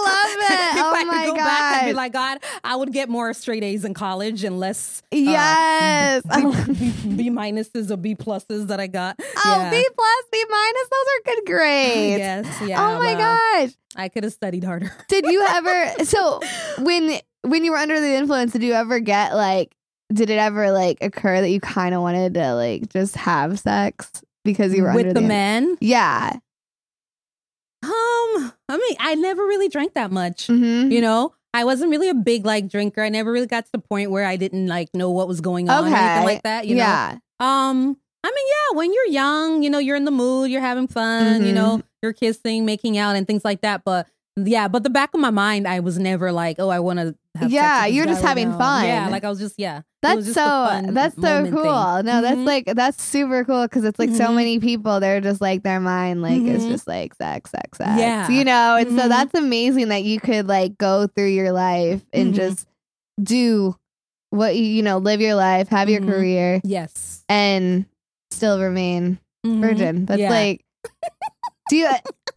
love 0.04 0.36
it. 0.50 0.78
if 0.78 0.84
Oh 0.84 0.92
I 0.94 1.04
could 1.04 1.08
my 1.08 1.26
go 1.26 1.34
back, 1.36 1.82
I'd 1.82 1.86
be 1.86 1.92
like, 1.94 2.12
God, 2.12 2.38
I 2.62 2.76
would 2.76 2.92
get 2.92 3.08
more 3.08 3.32
straight 3.32 3.64
A's 3.64 3.84
in 3.84 3.94
college 3.94 4.44
and 4.44 4.58
less 4.58 5.02
uh, 5.12 5.16
yes. 5.16 6.22
oh, 6.30 6.64
B, 6.66 7.16
B 7.16 7.30
minuses 7.30 7.90
or 7.90 7.96
B 7.96 8.14
pluses 8.14 8.66
that 8.68 8.80
I 8.80 8.86
got. 8.86 9.16
Oh, 9.20 9.68
B 9.70 9.88
plus, 9.94 10.24
B 10.32 10.44
minus, 10.48 10.88
those 10.90 11.06
are 11.06 11.34
good 11.34 11.46
grades. 11.46 12.18
Yes, 12.18 12.62
yeah. 12.68 12.80
oh 12.80 12.98
my 12.98 13.14
well, 13.14 13.66
gosh. 13.66 13.72
I 13.96 14.08
could 14.08 14.24
have 14.24 14.32
studied 14.32 14.64
harder. 14.64 14.92
Did 15.08 15.26
you 15.26 15.44
ever 15.48 16.04
so 16.04 16.40
when 16.80 17.18
when 17.42 17.64
you 17.64 17.72
were 17.72 17.78
under 17.78 18.00
the 18.00 18.14
influence, 18.14 18.52
did 18.52 18.62
you 18.62 18.74
ever 18.74 19.00
get 19.00 19.34
like 19.34 19.74
did 20.12 20.30
it 20.30 20.38
ever 20.38 20.70
like 20.70 20.98
occur 21.00 21.40
that 21.40 21.50
you 21.50 21.60
kind 21.60 21.94
of 21.94 22.02
wanted 22.02 22.34
to 22.34 22.54
like 22.54 22.88
just 22.88 23.16
have 23.16 23.58
sex 23.58 24.22
because 24.44 24.74
you 24.74 24.82
were 24.82 24.88
With 24.94 25.06
under 25.06 25.14
the 25.14 25.20
the, 25.20 25.26
men, 25.26 25.76
Yeah. 25.80 26.38
Um, 27.82 28.52
I 28.68 28.76
mean, 28.76 28.96
I 29.00 29.14
never 29.14 29.42
really 29.42 29.68
drank 29.68 29.94
that 29.94 30.10
much. 30.10 30.48
Mm-hmm. 30.48 30.90
You 30.90 31.00
know, 31.00 31.34
I 31.54 31.64
wasn't 31.64 31.90
really 31.90 32.08
a 32.08 32.14
big 32.14 32.44
like 32.44 32.68
drinker. 32.68 33.02
I 33.02 33.08
never 33.08 33.32
really 33.32 33.46
got 33.46 33.64
to 33.66 33.72
the 33.72 33.78
point 33.78 34.10
where 34.10 34.24
I 34.24 34.36
didn't 34.36 34.66
like 34.66 34.94
know 34.94 35.10
what 35.10 35.28
was 35.28 35.40
going 35.40 35.68
on 35.68 35.84
or 35.84 35.86
anything 35.94 36.24
like 36.24 36.42
that. 36.42 36.66
You 36.66 36.74
know, 36.76 36.82
yeah. 36.82 37.18
Um, 37.40 37.96
I 38.24 38.30
mean, 38.30 38.46
yeah, 38.48 38.76
when 38.76 38.92
you're 38.92 39.06
young, 39.06 39.62
you 39.62 39.70
know, 39.70 39.78
you're 39.78 39.96
in 39.96 40.04
the 40.04 40.10
mood, 40.10 40.50
you're 40.50 40.60
having 40.60 40.88
fun, 40.88 41.44
you 41.44 41.52
Mhm. 41.52 41.54
know, 41.54 41.82
you're 42.02 42.12
kissing, 42.12 42.64
making 42.66 42.98
out, 42.98 43.14
and 43.16 43.26
things 43.26 43.44
like 43.44 43.60
that. 43.62 43.84
But 43.84 44.08
yeah, 44.46 44.68
but 44.68 44.82
the 44.82 44.90
back 44.90 45.14
of 45.14 45.20
my 45.20 45.30
mind, 45.30 45.66
I 45.66 45.80
was 45.80 45.98
never 45.98 46.30
like, 46.32 46.56
oh, 46.58 46.68
I 46.68 46.80
want 46.80 46.98
to. 46.98 47.14
have 47.36 47.50
Yeah, 47.52 47.86
you're 47.86 48.04
just 48.06 48.20
right 48.22 48.28
having 48.28 48.50
now. 48.50 48.58
fun. 48.58 48.84
Yeah, 48.84 49.08
like 49.08 49.22
I 49.24 49.28
was 49.30 49.38
just 49.38 49.54
yeah. 49.58 49.82
That's 50.02 50.22
just 50.24 50.34
so 50.34 50.80
that's 50.90 51.14
so 51.14 51.44
cool. 51.50 51.62
thing. 51.96 52.06
No, 52.06 52.20
that's 52.22 52.36
Mhm. 52.36 52.46
like 52.46 52.64
that's 52.74 53.00
super 53.02 53.44
cool 53.44 53.62
because 53.62 53.84
it's 53.84 53.98
like 53.98 54.10
so 54.10 54.26
Mhm. 54.28 54.34
many 54.34 54.58
people 54.58 54.98
they're 54.98 55.20
just 55.20 55.40
like 55.40 55.62
their 55.62 55.78
mind 55.80 56.20
like 56.22 56.42
is 56.42 56.64
Mhm. 56.64 56.68
just 56.70 56.88
like 56.88 57.14
sex, 57.14 57.50
sex, 57.50 57.78
sex. 57.78 57.90
Yeah. 57.96 58.28
You 58.28 58.44
know, 58.44 58.76
and 58.76 58.90
so 58.90 59.04
Mhm. 59.04 59.08
that's 59.08 59.34
amazing 59.34 59.88
that 59.88 60.02
you 60.02 60.18
could 60.20 60.48
like 60.48 60.78
go 60.78 61.06
through 61.06 61.28
your 61.28 61.52
life 61.52 62.02
and 62.12 62.32
Mhm. 62.32 62.36
just 62.36 62.66
do 63.22 63.76
what 64.30 64.56
you 64.56 64.64
you 64.64 64.82
know, 64.82 64.98
live 64.98 65.20
your 65.20 65.34
life, 65.36 65.68
have 65.68 65.88
your 65.88 66.00
Mhm. 66.00 66.08
career, 66.08 66.60
yes, 66.64 67.22
and 67.28 67.86
still 68.32 68.60
remain 68.60 69.18
virgin. 69.46 70.06
That's 70.06 70.20
Yeah. 70.20 70.30
like 70.30 70.64
do 71.68 71.76
you 71.76 71.88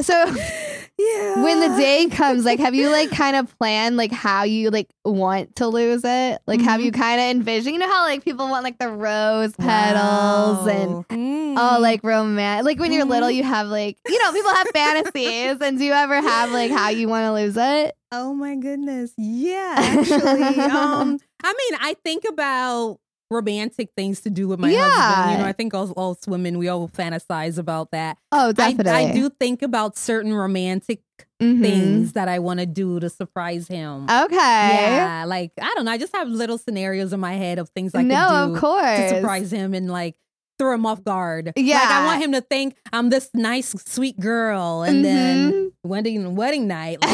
so 0.01 0.13
yeah. 0.97 1.43
when 1.43 1.59
the 1.59 1.75
day 1.77 2.07
comes, 2.11 2.43
like 2.45 2.59
have 2.59 2.73
you 2.75 2.89
like 2.89 3.11
kind 3.11 3.35
of 3.35 3.57
planned 3.59 3.97
like 3.97 4.11
how 4.11 4.43
you 4.43 4.69
like 4.69 4.89
want 5.05 5.55
to 5.57 5.67
lose 5.67 6.01
it? 6.03 6.41
Like 6.47 6.61
have 6.61 6.79
Mhm. 6.81 6.85
you 6.85 6.91
kind 6.91 7.19
of 7.21 7.27
envisioned 7.27 7.73
you 7.73 7.79
know 7.79 7.89
how 7.89 8.03
like 8.03 8.23
people 8.23 8.47
want 8.49 8.63
like 8.63 8.77
the 8.79 8.89
rose 8.89 9.55
petals 9.55 10.67
and 10.67 10.95
Wow. 10.95 11.05
Mm. 11.09 11.41
Oh, 11.57 11.79
like 11.81 12.01
romance. 12.03 12.65
Like 12.65 12.79
when 12.79 12.93
you're 12.93 13.03
little, 13.03 13.27
Mhm. 13.27 13.35
you 13.35 13.43
have 13.43 13.67
like, 13.67 13.97
you 14.07 14.17
know, 14.23 14.31
people 14.31 14.51
have 14.51 14.67
fantasies. 14.73 15.57
And 15.61 15.77
do 15.77 15.83
you 15.83 15.91
ever 15.91 16.15
have 16.21 16.49
like 16.51 16.71
how 16.71 16.87
you 16.89 17.09
want 17.09 17.25
to 17.25 17.33
lose 17.33 17.57
it? 17.57 17.93
Oh 18.13 18.33
my 18.33 18.55
goodness. 18.55 19.11
Yeah, 19.17 19.75
actually. 19.77 20.43
um 20.61 21.19
I 21.43 21.53
mean, 21.53 21.79
I 21.81 21.95
think 22.05 22.23
about 22.27 22.99
romantic 23.31 23.89
things 23.95 24.21
to 24.21 24.29
do 24.29 24.47
with 24.47 24.59
my 24.59 24.71
husband. 24.73 25.31
You 25.31 25.37
know, 25.39 25.45
I 25.49 25.53
think 25.53 25.73
all, 25.73 25.89
all 25.91 26.17
women 26.27 26.57
we 26.57 26.67
all 26.67 26.87
fantasize 26.89 27.57
about 27.57 27.91
that. 27.91 28.17
Oh, 28.31 28.49
I, 28.49 28.51
definitely. 28.51 28.91
I 28.91 29.11
do 29.13 29.29
think 29.29 29.61
about 29.61 29.97
certain 29.97 30.33
romantic 30.33 31.01
Mhm. 31.41 31.61
things 31.61 32.13
that 32.13 32.27
I 32.27 32.37
want 32.39 32.59
to 32.59 32.65
do 32.67 32.99
to 32.99 33.09
surprise 33.09 33.67
him. 33.67 34.03
Okay. 34.09 34.35
Yeah, 34.35 35.23
like 35.25 35.51
I 35.59 35.71
don't 35.75 35.85
know. 35.85 35.91
I 35.91 35.97
just 35.97 36.15
have 36.15 36.27
little 36.27 36.57
scenarios 36.59 37.13
in 37.13 37.19
my 37.19 37.33
head 37.33 37.57
of 37.57 37.69
things 37.69 37.95
I 37.95 38.03
no, 38.03 38.15
could 38.15 38.47
do 38.49 38.55
of 38.55 38.61
course. 38.61 38.97
to 38.99 39.09
surprise 39.09 39.51
him 39.51 39.73
and 39.73 39.89
like 39.89 40.15
throw 40.61 40.75
him 40.75 40.85
off 40.85 41.03
guard. 41.03 41.53
like 41.55 41.55
Yeah. 41.55 41.87
I 41.89 42.05
want 42.05 42.23
him 42.23 42.33
to 42.33 42.41
think 42.41 42.75
I'm 42.93 43.09
this 43.09 43.31
nice, 43.33 43.73
sweet 43.87 44.19
girl, 44.19 44.83
and 44.83 45.03
then 45.03 45.51
mm-hmm. 45.51 45.89
wedding 45.89 46.35
wedding 46.35 46.67
night, 46.67 46.99
like, 47.01 47.11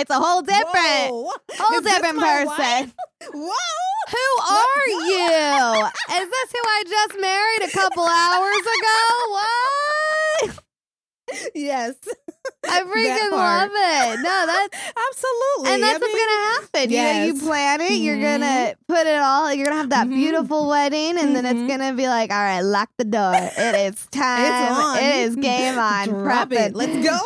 it's 0.00 0.10
a 0.10 0.14
whole 0.14 0.42
different, 0.42 1.10
Whoa, 1.10 1.32
whole 1.58 1.78
is 1.78 1.84
different 1.84 2.18
person. 2.20 2.92
Whoa. 3.34 3.54
Who 4.10 4.16
are 4.50 4.88
you? 4.88 5.86
Is 6.22 6.28
this 6.28 6.52
who 6.52 6.62
I 6.64 6.82
just 6.88 7.20
married 7.20 7.62
a 7.62 7.70
couple 7.70 8.02
hours 8.02 8.60
ago? 8.60 8.98
What? 10.48 10.64
Yes, 11.54 11.94
I 12.68 12.80
freaking 12.84 13.30
love 13.32 13.70
it. 13.72 14.20
No, 14.22 14.46
that's 14.46 14.76
absolutely. 15.10 15.74
and 15.74 15.82
that's 15.82 15.96
I 15.96 15.98
what's 15.98 16.14
mean, 16.14 16.26
gonna 16.26 16.60
happen. 16.60 16.90
yes. 16.90 17.26
You 17.26 17.32
know, 17.32 17.40
you 17.40 17.46
plan 17.48 17.80
it. 17.80 17.92
You're 18.00 18.16
Mhm. 18.16 18.22
gonna 18.40 18.74
put 18.88 19.06
it 19.06 19.20
all. 19.20 19.52
You're 19.52 19.66
gonna 19.66 19.76
have 19.80 19.90
that 19.90 20.06
Mhm. 20.06 20.14
beautiful 20.14 20.68
wedding, 20.68 21.18
and 21.18 21.34
then 21.36 21.44
it's 21.46 21.58
Mhm. 21.58 21.68
gonna 21.68 21.92
be 21.94 22.08
like, 22.08 22.30
all 22.30 22.38
right, 22.38 22.60
lock 22.62 22.88
the 22.96 23.04
door. 23.04 23.32
It 23.34 23.92
is 23.94 24.06
time. 24.10 24.72
on. 24.72 24.98
It 24.98 25.16
is 25.16 25.36
game 25.36 25.78
on. 25.78 26.08
Drop 26.08 26.48
Prepping. 26.50 26.58
it. 26.70 26.74
Let's 26.76 26.96
go. 27.06 27.18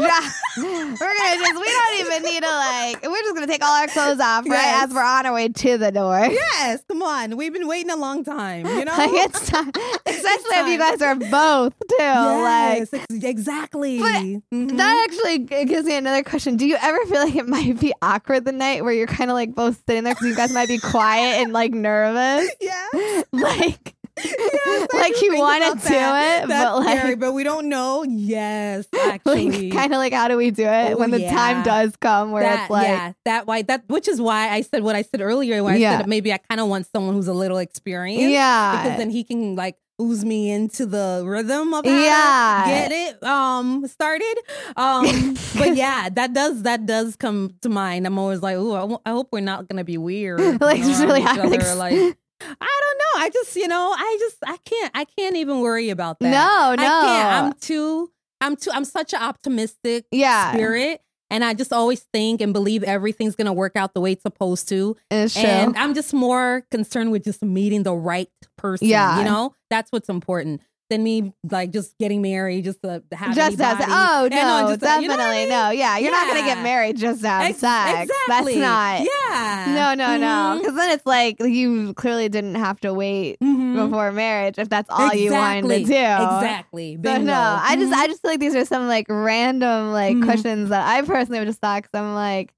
We're 0.56 0.62
gonna 0.98 1.36
just. 1.36 1.54
We 1.60 1.64
don't 1.64 2.00
even 2.00 2.22
need 2.22 2.42
to 2.42 2.48
like. 2.50 3.02
We're 3.02 3.22
just 3.22 3.34
gonna 3.34 3.46
take 3.46 3.64
all 3.64 3.72
our 3.80 3.86
clothes 3.88 4.20
off 4.20 4.44
right 4.46 4.52
Yes. 4.52 4.88
as 4.88 4.94
we're 4.94 5.02
on 5.02 5.26
our 5.26 5.32
way 5.34 5.48
to 5.48 5.78
the 5.78 5.90
door. 5.90 6.18
Yes, 6.30 6.82
come 6.88 7.02
on. 7.02 7.36
We've 7.36 7.52
been 7.52 7.66
waiting 7.66 7.90
a 7.90 7.96
long 7.96 8.22
time. 8.24 8.66
You 8.66 8.84
know, 8.84 8.92
Like 8.96 9.10
it's 9.12 9.48
time, 9.48 9.68
especially 10.06 10.56
if 10.56 10.68
you 10.68 10.78
guys 10.78 11.02
are 11.02 11.14
both 11.16 11.72
too. 11.88 11.96
Like 11.98 12.78
Yes, 12.78 12.94
ex- 12.94 13.06
exactly. 13.24 13.98
But 13.98 14.22
Mhm. 14.52 14.76
That 14.76 15.08
actually 15.08 15.38
gives 15.66 15.86
me 15.86 15.96
another 15.96 16.22
question. 16.22 16.56
Do 16.56 16.66
you 16.66 16.76
ever 16.80 17.04
feel 17.06 17.24
like 17.24 17.34
it 17.36 17.48
might 17.48 17.78
be 17.80 17.92
awkward 18.02 18.44
the 18.44 18.52
night 18.52 18.84
where 18.84 18.92
you're 18.92 19.06
kind 19.06 19.30
of 19.30 19.34
like 19.34 19.54
both 19.54 19.82
sitting 19.88 20.04
there 20.04 20.14
because 20.14 20.28
you 20.28 20.36
guys 20.36 20.52
might 20.52 20.68
be 20.68 20.78
quiet 20.78 21.42
and 21.42 21.52
like 21.52 21.72
nervous? 21.72 22.50
yeah. 22.60 23.22
Like, 23.32 23.94
Yes, 24.22 24.88
like 24.92 25.14
do 25.18 25.24
you 25.26 25.38
want 25.38 25.64
to 25.80 25.88
do 25.88 25.94
that. 25.94 26.44
it, 26.44 26.48
That's 26.48 26.64
but 26.70 26.78
like, 26.84 26.98
scary, 26.98 27.14
but 27.16 27.32
we 27.32 27.42
don't 27.44 27.68
know. 27.68 28.04
Yes, 28.08 28.86
actually. 29.06 29.50
like 29.50 29.72
kind 29.72 29.92
of 29.92 29.98
like, 29.98 30.12
how 30.12 30.28
do 30.28 30.36
we 30.36 30.50
do 30.50 30.64
it 30.64 30.94
Oh, 30.94 30.98
when 30.98 31.10
the 31.10 31.26
time 31.28 31.62
does 31.64 31.96
come 31.96 32.30
where 32.30 32.42
that, 32.44 32.62
it's 32.62 32.70
like, 32.70 32.86
yeah, 32.86 33.12
that 33.24 33.46
why 33.46 33.62
that 33.62 33.84
which 33.88 34.06
is 34.08 34.20
why 34.20 34.48
I 34.50 34.60
said 34.62 34.82
what 34.82 34.94
I 34.96 35.02
said 35.02 35.20
earlier 35.20 35.62
when 35.64 35.74
I 35.74 35.80
said 35.80 36.06
maybe 36.08 36.32
I 36.32 36.38
kind 36.38 36.60
of 36.60 36.68
want 36.68 36.86
someone 36.94 37.14
who's 37.14 37.28
a 37.28 37.34
little 37.34 37.58
experienced. 37.58 38.22
yeah, 38.30 38.82
Because 38.82 38.98
then 38.98 39.10
he 39.10 39.24
can 39.24 39.56
like 39.56 39.76
ooze 40.00 40.24
me 40.24 40.50
into 40.50 40.86
the 40.86 41.22
rhythm 41.24 41.72
of 41.72 41.84
how 41.84 41.90
Yeah. 41.92 42.66
get 42.66 42.92
it 42.92 43.22
um 43.22 43.86
started. 43.86 44.34
Um 44.76 45.34
but 45.58 45.76
yeah, 45.76 46.08
that 46.10 46.32
does 46.32 46.62
that 46.62 46.86
does 46.86 47.16
come 47.16 47.54
to 47.62 47.68
mind. 47.68 48.06
I'm 48.06 48.18
always 48.18 48.42
like, 48.42 48.56
oh 48.56 49.00
I 49.04 49.10
hope 49.10 49.28
we're 49.32 49.40
not 49.40 49.68
gonna 49.68 49.84
be 49.84 49.98
weird. 49.98 50.40
Like, 50.60 50.82
just 50.82 51.02
really 51.02 51.20
having 51.20 51.54
ex- 51.54 51.76
like 51.76 52.16
I 52.40 52.80
don't 52.80 52.98
know. 52.98 53.24
I 53.24 53.30
just, 53.32 53.56
you 53.56 53.68
know, 53.68 53.94
I 53.96 54.16
just 54.20 54.36
I 54.46 54.56
can't 54.64 54.90
I 54.94 55.04
can't 55.04 55.36
even 55.36 55.60
worry 55.60 55.90
about 55.90 56.18
that. 56.20 56.30
no, 56.30 56.82
no, 56.82 56.88
I 56.88 57.00
can't. 57.06 57.44
I'm 57.44 57.52
too 57.54 58.10
I'm 58.40 58.56
too 58.56 58.70
I'm 58.72 58.84
such 58.84 59.12
an 59.12 59.22
optimistic 59.22 60.06
yeah, 60.10 60.52
spirit. 60.52 61.00
And 61.30 61.42
I 61.42 61.54
just 61.54 61.72
always 61.72 62.00
think 62.12 62.40
and 62.40 62.52
believe 62.52 62.84
everything's 62.84 63.34
gonna 63.34 63.52
work 63.52 63.76
out 63.76 63.94
the 63.94 64.00
way 64.00 64.12
it's 64.12 64.22
supposed 64.22 64.68
to. 64.68 64.96
it's 65.10 65.34
true. 65.34 65.44
And 65.44 65.76
I'm 65.76 65.94
just 65.94 66.12
more 66.12 66.64
concerned 66.70 67.12
with 67.12 67.24
just 67.24 67.42
meeting 67.42 67.82
the 67.82 67.94
right 67.94 68.28
person. 68.56 68.86
Yeah. 68.86 69.18
You 69.18 69.24
know? 69.24 69.54
That's 69.70 69.90
what's 69.90 70.08
important. 70.08 70.60
Than 70.90 71.02
me 71.02 71.32
like 71.50 71.70
just 71.72 71.96
getting 71.98 72.20
married, 72.20 72.64
just 72.64 72.82
to 72.82 73.02
have 73.12 73.34
just 73.34 73.58
as 73.58 73.78
oh 73.88 74.28
Yeah, 74.30 74.60
no, 74.60 74.68
just, 74.68 74.80
definitely 74.82 75.02
you 75.04 75.16
know 75.16 75.24
I 75.24 75.34
mean? 75.40 75.48
no, 75.48 75.70
yeah, 75.70 75.96
you're 75.96 76.10
not 76.10 76.26
gonna 76.28 76.44
get 76.46 76.62
married 76.62 76.98
just 76.98 77.22
to 77.22 77.28
have 77.28 77.42
Ex- 77.46 77.58
sex. 77.58 78.10
Exactly. 78.28 78.58
That's 78.60 79.06
not. 79.08 79.08
Yeah. 79.30 79.64
No, 79.74 79.94
no, 79.94 80.18
no. 80.18 80.26
Mhm. 80.26 80.58
Because 80.60 80.74
then 80.76 80.90
it's 80.90 81.06
like 81.06 81.36
you 81.40 81.94
clearly 81.94 82.28
didn't 82.28 82.56
have 82.56 82.78
to 82.80 82.92
wait 82.92 83.38
Mhm. 83.40 83.76
before 83.76 84.12
marriage 84.12 84.58
if 84.58 84.68
that's 84.68 84.90
all 84.90 85.14
you 85.14 85.32
wanted 85.32 85.62
to 85.62 85.74
Exactly. 85.74 85.84
do. 85.84 85.94
Exactly. 86.36 86.94
So 86.96 87.00
Bingo. 87.00 87.32
no, 87.32 87.58
I 87.62 87.76
just. 87.76 87.92
I 87.94 88.06
just 88.06 88.20
feel 88.20 88.32
like 88.32 88.40
these 88.40 88.54
are 88.54 88.66
some 88.66 88.86
like 88.86 89.06
random 89.08 89.90
like 89.90 90.16
Mhm. 90.16 90.24
questions 90.24 90.68
that 90.68 90.86
I 90.86 91.00
personally 91.00 91.38
would 91.38 91.48
just 91.48 91.60
thought 91.60 91.82
because 91.82 91.98
I'm 91.98 92.14
like, 92.14 92.52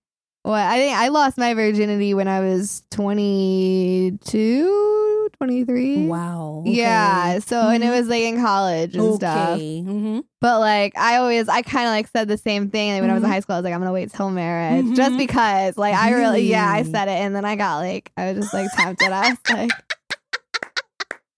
what 0.47 0.61
I 0.61 0.79
think 0.79 0.97
I 0.97 1.09
lost 1.09 1.39
my 1.39 1.55
virginity 1.55 2.15
when 2.15 2.29
I 2.29 2.41
was 2.41 2.83
22, 2.91 5.29
23. 5.39 6.07
Wow. 6.07 6.61
okay. 6.63 6.71
Yeah. 6.77 7.39
So 7.41 7.69
and 7.69 7.83
it 7.83 7.87
Mhm. 7.89 7.99
was 7.99 8.09
like 8.09 8.23
in 8.23 8.41
college 8.41 8.97
and 8.97 9.15
stuff. 9.17 9.57
Okay. 9.57 9.83
Mhm. 9.87 10.25
But 10.41 10.61
like 10.61 10.97
I 10.97 11.17
always 11.17 11.49
I 11.49 11.63
kind 11.63 11.87
of 11.87 11.91
like 11.91 12.09
said 12.09 12.29
the 12.29 12.39
same 12.39 12.71
thing 12.71 12.93
like, 12.93 13.01
when 13.03 13.11
I 13.11 13.15
was 13.15 13.23
in 13.23 13.29
Mhm. 13.29 13.33
high 13.33 13.41
school. 13.41 13.57
I 13.57 13.59
was 13.59 13.65
like 13.65 13.75
I'm 13.75 13.81
gonna 13.81 13.93
wait 13.93 14.13
till 14.13 14.31
marriage 14.31 14.87
just 14.95 15.15
Mhm. 15.15 15.19
because 15.19 15.77
like 15.77 15.95
I 15.95 16.13
really 16.13 16.43
yeah 16.43 16.71
I 16.71 16.85
said 16.85 17.09
it 17.09 17.19
and 17.19 17.35
then 17.35 17.45
I 17.45 17.57
got 17.57 17.79
like 17.79 18.11
I 18.17 18.33
was 18.33 18.43
just 18.45 18.55
like 18.55 18.71
tempted. 18.73 19.11
I 19.13 19.31
was 19.31 19.39
like. 19.51 19.71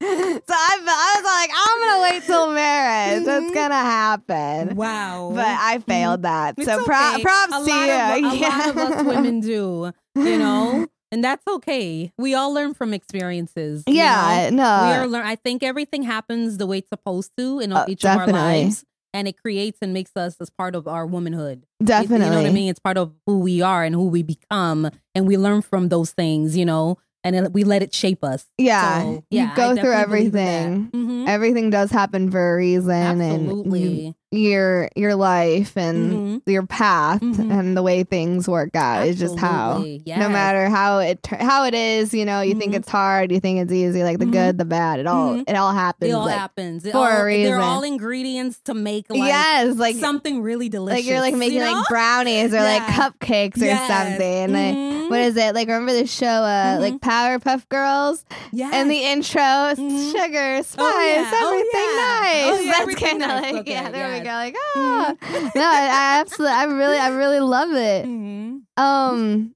So 0.00 0.06
I, 0.08 0.78
I 0.86 1.14
was 1.16 1.24
like, 1.24 1.50
I'm 1.54 1.78
gonna 1.80 2.02
wait 2.02 2.22
till 2.24 2.52
marriage. 2.52 3.22
It's 3.22 3.28
Mhm. 3.28 3.54
gonna 3.54 3.74
happen. 3.74 4.76
Wow. 4.76 5.32
But 5.34 5.46
I 5.46 5.78
failed 5.80 6.22
that. 6.22 6.54
It's 6.56 6.66
so 6.66 6.84
pro- 6.84 7.14
okay. 7.14 7.22
props 7.22 7.52
a 7.54 7.64
to 7.64 7.70
lot 7.70 7.86
you. 8.20 8.26
Of, 8.28 8.32
a 8.32 8.36
yeah. 8.36 8.48
lot 8.48 8.68
of 8.68 8.76
us 8.78 9.04
women 9.16 9.40
do, 9.40 9.92
you 10.14 10.38
know, 10.38 10.86
and 11.12 11.24
that's 11.24 11.44
okay. 11.46 12.12
We 12.16 12.34
all 12.34 12.52
learn 12.54 12.74
from 12.74 12.94
experiences. 12.94 13.82
you 13.86 13.94
know? 13.94 14.00
Yeah, 14.00 14.50
no. 14.52 14.86
we 14.88 14.94
are 14.94 15.06
learn. 15.08 15.26
I 15.26 15.34
think 15.34 15.62
everything 15.64 16.04
happens 16.04 16.58
the 16.58 16.66
way 16.66 16.78
it's 16.78 16.88
supposed 16.90 17.32
to 17.36 17.58
in 17.58 17.72
Uh, 17.72 17.84
each 17.88 18.04
of 18.04 18.16
our 18.18 18.26
lives, 18.28 18.84
and 19.12 19.26
it 19.26 19.36
creates 19.42 19.78
and 19.82 19.92
makes 19.92 20.12
us 20.16 20.36
as 20.40 20.48
part 20.50 20.76
of 20.76 20.86
our 20.86 21.06
womanhood. 21.06 21.64
It- 21.80 21.86
definitely. 21.86 22.24
you 22.26 22.30
know 22.30 22.36
what 22.42 22.46
I 22.46 22.52
mean? 22.52 22.68
It's 22.70 22.78
part 22.80 22.98
of 22.98 23.12
who 23.26 23.40
we 23.40 23.62
are 23.62 23.82
and 23.82 23.94
who 23.96 24.06
we 24.08 24.22
become, 24.22 24.90
and 25.16 25.26
we 25.26 25.36
learn 25.36 25.62
from 25.62 25.88
those 25.88 26.12
things. 26.12 26.56
You 26.56 26.66
know, 26.66 26.98
and 27.24 27.34
then 27.34 27.52
we 27.52 27.64
let 27.64 27.82
it 27.82 27.94
shape 27.94 28.22
us. 28.24 28.46
Yeah. 28.58 29.02
So, 29.02 29.10
you 29.10 29.22
yeah, 29.30 29.52
I 29.52 29.56
go 29.56 29.68
through 29.74 29.90
in 29.90 29.96
that. 29.96 30.02
everything. 30.02 30.90
Mhm. 30.92 31.28
Everything 31.28 31.70
does 31.70 31.90
happen 31.90 32.30
for 32.30 32.54
a 32.54 32.56
reason 32.56 32.90
and 32.90 33.20
you, 33.20 33.24
Absolutely. 33.40 34.14
Your 34.30 34.90
your 34.94 35.14
life 35.14 35.74
and 35.76 36.12
Mhm. 36.12 36.42
your 36.52 36.66
path 36.66 37.20
Mhm. 37.22 37.50
and 37.50 37.74
the 37.74 37.82
way 37.82 38.02
things 38.04 38.46
work 38.46 38.76
out 38.76 39.06
is 39.06 39.18
just 39.18 39.38
how 39.38 39.76
Absolutely. 39.76 40.02
no 40.18 40.28
matter 40.28 40.68
how 40.68 40.98
it 40.98 41.18
how 41.40 41.64
it 41.64 41.72
is 41.72 42.12
you 42.12 42.26
know 42.26 42.42
you 42.42 42.54
think 42.54 42.72
Mhm. 42.74 42.76
it's 42.76 42.90
hard 42.90 43.32
you 43.32 43.40
think 43.40 43.58
it's 43.60 43.72
easy 43.72 44.02
like 44.02 44.18
the 44.18 44.26
Mhm. 44.26 44.32
good 44.32 44.58
the 44.58 44.66
bad 44.66 45.00
it 45.00 45.06
all 45.06 45.30
Mhm. 45.36 45.44
it 45.48 45.56
all 45.56 45.72
happens 45.72 46.10
it 46.10 46.12
all 46.14 46.26
like, 46.26 46.36
happens 46.36 46.84
It 46.84 46.92
for 46.92 47.08
a 47.08 47.24
reason. 47.24 47.52
They're 47.52 47.60
all 47.62 47.82
ingredients 47.82 48.60
to 48.66 48.74
make 48.74 49.06
like 49.08 49.18
yes 49.18 49.76
like 49.76 49.96
something 49.96 50.42
really 50.42 50.68
delicious. 50.68 50.98
like 51.06 51.10
you're 51.10 51.20
like 51.22 51.34
making 51.34 51.60
you 51.60 51.64
know? 51.64 51.72
like 51.72 51.88
brownies 51.88 52.52
or 52.52 52.60
like 52.60 52.82
cupcakes 52.82 53.62
or 53.62 53.64
Yes. 53.64 53.88
something 53.88 54.52
like 54.52 54.74
Mhm. 54.76 55.08
what 55.10 55.20
is 55.20 55.36
it 55.38 55.54
like 55.54 55.68
remember 55.68 55.94
the 55.94 56.06
show 56.06 56.26
uh 56.26 56.76
like 56.80 56.98
Powerpuff 57.00 57.66
Girls 57.70 58.26
Yes. 58.52 58.74
and 58.74 58.90
the 58.90 58.98
intro 59.04 59.72
sugar 59.74 60.62
spice 60.62 60.76
Oh, 60.78 61.00
yeah. 61.00 61.30
Oh, 61.32 61.46
everything 61.46 61.88
yeah. 61.96 62.20
nice 62.20 62.44
Oh, 62.44 62.60
yeah, 62.64 62.72
that's 62.84 62.94
kind 63.00 63.22
of 63.22 63.28
nice. 63.28 63.42
like 63.52 63.54
Okay, 63.62 63.72
yeah 63.72 63.90
there 63.90 64.12
we 64.12 64.17
go 64.24 64.30
like 64.30 64.54
ah 64.76 65.14
no 65.54 65.62
I, 65.62 65.86
I 65.86 66.20
absolutely 66.20 66.54
I 66.56 66.64
really 66.64 66.98
I 66.98 67.08
really 67.08 67.40
love 67.40 67.70
it 67.72 68.06
Mhm. 68.06 68.62
um 68.76 69.54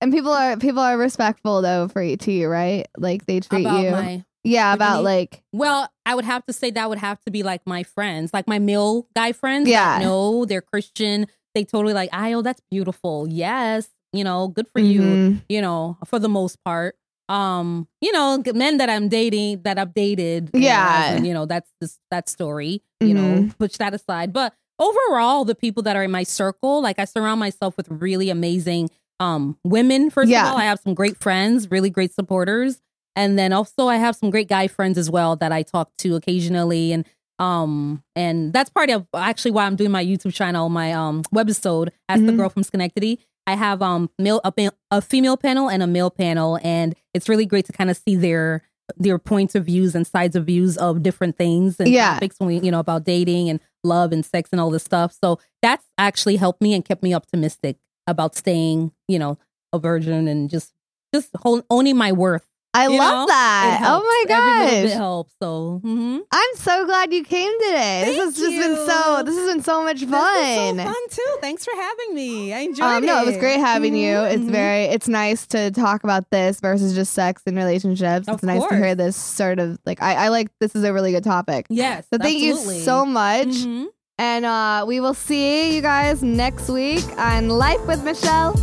and 0.00 0.12
people 0.12 0.32
are 0.32 0.56
people 0.56 0.80
are 0.80 0.96
respectful 0.96 1.60
though 1.62 1.88
for 1.88 2.02
you 2.02 2.16
to 2.18 2.32
you 2.32 2.48
right 2.48 2.86
like 2.96 3.26
they 3.26 3.40
treat 3.40 3.62
about 3.66 3.82
you 3.84 3.90
my 3.90 4.24
yeah 4.44 4.70
you 4.70 4.76
about 4.76 5.02
like 5.02 5.42
Well, 5.52 5.90
I 6.06 6.14
would 6.14 6.24
have 6.24 6.46
to 6.46 6.52
say 6.52 6.70
that 6.70 6.88
would 6.88 6.98
have 6.98 7.20
to 7.24 7.30
be 7.30 7.42
like 7.42 7.62
my 7.66 7.82
friends, 7.82 8.32
like 8.32 8.46
my 8.48 8.58
male 8.58 9.06
guy 9.14 9.32
friends. 9.32 9.68
Yeah. 9.68 9.98
No, 10.00 10.44
they're 10.46 10.62
Christian. 10.62 11.26
They 11.54 11.64
totally 11.64 11.92
like, 11.92 12.10
Oh, 12.12 12.40
that's 12.42 12.62
beautiful. 12.70 13.26
Yes. 13.28 13.88
You 14.12 14.24
know, 14.24 14.48
good 14.48 14.68
for 14.68 14.78
you. 14.80 15.02
mhm. 15.02 15.42
You 15.48 15.60
know, 15.60 15.98
for 16.06 16.18
the 16.18 16.28
most 16.28 16.62
part. 16.64 16.94
Um, 17.28 17.86
you 18.00 18.10
know, 18.12 18.42
men 18.54 18.78
that 18.78 18.88
I'm 18.88 19.08
dating 19.08 19.62
that 19.62 19.78
I've 19.78 19.94
dated. 19.94 20.50
Yeah. 20.54 21.16
in, 21.16 21.24
You 21.24 21.34
know, 21.34 21.46
that's 21.46 21.70
this 21.80 21.98
that 22.10 22.28
story. 22.28 22.82
You 23.00 23.14
know, 23.14 23.20
Mhm. 23.42 23.58
push 23.58 23.76
that 23.76 23.94
aside. 23.94 24.32
But 24.32 24.54
overall, 24.78 25.44
the 25.44 25.54
people 25.54 25.82
that 25.84 25.96
are 25.96 26.02
in 26.04 26.10
my 26.10 26.22
circle, 26.22 26.80
like 26.82 26.98
I 26.98 27.04
surround 27.04 27.40
myself 27.40 27.76
with 27.76 27.88
really 27.90 28.30
amazing 28.30 28.90
um 29.20 29.58
women, 29.64 30.10
first 30.10 30.30
Yeah. 30.30 30.46
of 30.46 30.52
all. 30.52 30.58
I 30.58 30.64
have 30.64 30.78
some 30.80 30.94
great 30.94 31.16
friends, 31.18 31.70
really 31.70 31.90
great 31.90 32.14
supporters. 32.14 32.80
And 33.16 33.36
then 33.38 33.52
also 33.52 33.88
I 33.88 33.96
have 33.96 34.14
some 34.14 34.30
great 34.30 34.48
guy 34.48 34.68
friends 34.68 34.96
as 34.96 35.10
well 35.10 35.34
that 35.36 35.50
I 35.50 35.62
talk 35.62 35.90
to 35.98 36.14
occasionally 36.14 36.92
and 36.92 37.04
um 37.40 38.02
and 38.16 38.52
that's 38.52 38.70
part 38.70 38.90
of 38.90 39.06
actually 39.14 39.50
why 39.52 39.64
I'm 39.66 39.76
doing 39.76 39.90
my 39.90 40.04
YouTube 40.04 40.32
channel, 40.34 40.68
my 40.68 40.92
um 40.92 41.22
webisode 41.34 41.90
as 42.08 42.20
the 42.20 42.32
Mhm. 42.32 42.36
girl 42.36 42.48
from 42.48 42.62
Schenectady. 42.62 43.18
I 43.48 43.54
have 43.56 43.80
um 43.82 44.10
male 44.18 44.40
a, 44.44 44.52
a 44.90 45.00
female 45.00 45.36
panel 45.36 45.70
and 45.70 45.82
a 45.82 45.86
male 45.86 46.10
panel 46.10 46.58
and 46.62 46.94
it's 47.14 47.28
really 47.28 47.46
great 47.46 47.64
to 47.66 47.72
kind 47.72 47.90
of 47.90 47.96
see 47.96 48.14
their 48.14 48.62
their 48.96 49.18
points 49.18 49.54
of 49.54 49.64
views 49.66 49.94
and 49.94 50.06
sides 50.06 50.36
of 50.36 50.46
views 50.46 50.76
of 50.76 51.02
different 51.02 51.36
things 51.36 51.80
and 51.80 51.88
Yeah. 51.88 52.14
topics 52.14 52.36
when 52.38 52.48
we 52.48 52.58
you 52.60 52.70
know 52.70 52.78
about 52.80 53.04
dating 53.04 53.48
and 53.48 53.60
love 53.84 54.12
and 54.12 54.24
sex 54.24 54.50
and 54.52 54.60
all 54.60 54.70
this 54.70 54.84
stuff. 54.84 55.16
So 55.22 55.38
that's 55.62 55.86
actually 55.96 56.36
helped 56.36 56.60
me 56.60 56.74
and 56.74 56.84
kept 56.84 57.02
me 57.02 57.14
optimistic 57.14 57.76
about 58.06 58.34
staying, 58.34 58.92
you 59.06 59.18
know, 59.18 59.38
a 59.72 59.78
virgin 59.78 60.28
and 60.28 60.50
just 60.50 60.74
just 61.14 61.30
hold, 61.36 61.64
owning 61.70 61.96
my 61.96 62.12
worth. 62.12 62.46
I 62.78 62.88
you 62.88 62.98
love 62.98 63.12
know? 63.12 63.26
That. 63.26 63.80
Oh 63.84 64.00
my 64.00 64.34
Every 64.34 64.64
little 64.64 64.88
bit 64.88 64.96
helps. 64.96 65.32
So 65.42 65.80
mhm. 65.84 66.20
I'm 66.30 66.54
so 66.56 66.84
glad 66.86 67.12
you 67.12 67.24
came 67.24 67.52
today. 67.60 68.02
this 68.06 68.16
has 68.24 68.36
Thank 68.36 68.54
just 68.54 68.66
been 68.66 68.76
so 68.86 69.22
this 69.24 69.36
has 69.36 69.48
been 69.54 69.62
so 69.62 69.82
much 69.82 70.04
fun. 70.04 70.76
so 70.78 70.84
fun 70.84 70.94
too. 71.10 71.36
Thanks 71.40 71.64
for 71.64 71.74
having 71.74 72.14
me. 72.14 72.52
I 72.52 72.58
enjoyed 72.60 72.86
Um, 72.86 73.04
it. 73.04 73.06
no, 73.06 73.22
it 73.22 73.26
was 73.26 73.36
great 73.36 73.58
having 73.60 73.94
you. 73.96 74.14
Mhm, 74.16 74.32
It's 74.32 74.42
mhm. 74.44 74.50
very, 74.50 74.84
it's 74.84 75.08
nice 75.08 75.46
to 75.48 75.70
talk 75.70 76.04
about 76.04 76.30
this 76.30 76.60
versus 76.60 76.94
just 76.94 77.12
sex 77.12 77.42
and 77.46 77.56
relationships. 77.56 78.28
Of 78.28 78.34
it's 78.36 78.42
nice 78.44 78.64
to 78.66 78.76
hear 78.76 78.94
this 78.94 79.16
sort 79.16 79.58
of 79.58 79.78
like 79.86 80.02
I, 80.02 80.14
I 80.26 80.28
like 80.28 80.48
this 80.60 80.74
is 80.74 80.84
a 80.84 80.92
really 80.92 81.12
good 81.12 81.24
topic. 81.24 81.66
yes. 81.70 82.04
So 82.12 82.18
thank 82.18 82.42
absolutely. 82.42 82.78
you 82.78 82.82
so 82.84 83.04
much, 83.04 83.48
Mhm. 83.48 83.86
and 84.18 84.44
uh, 84.44 84.84
we 84.86 85.00
will 85.00 85.14
see 85.14 85.74
you 85.74 85.82
guys 85.82 86.22
next 86.22 86.68
week 86.68 87.04
on 87.18 87.48
Life 87.48 87.84
with 87.86 88.02
Michelle. 88.04 88.54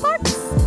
Parks. 0.00 0.63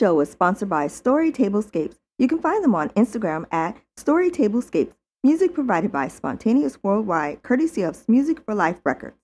Show 0.00 0.18
is 0.20 0.30
sponsored 0.30 0.70
by 0.70 0.86
Story 0.86 1.30
Tablescapes. 1.30 1.96
You 2.18 2.26
can 2.26 2.38
find 2.38 2.64
them 2.64 2.74
on 2.74 2.88
Instagram 2.90 3.44
at 3.52 3.76
Story 3.98 4.30
Tablescapes. 4.30 4.94
Music 5.22 5.52
provided 5.52 5.92
by 5.92 6.08
Spontaneous 6.08 6.82
Worldwide, 6.82 7.42
courtesy 7.42 7.82
of 7.82 8.08
Music 8.08 8.40
for 8.42 8.54
Life 8.54 8.80
Records. 8.82 9.19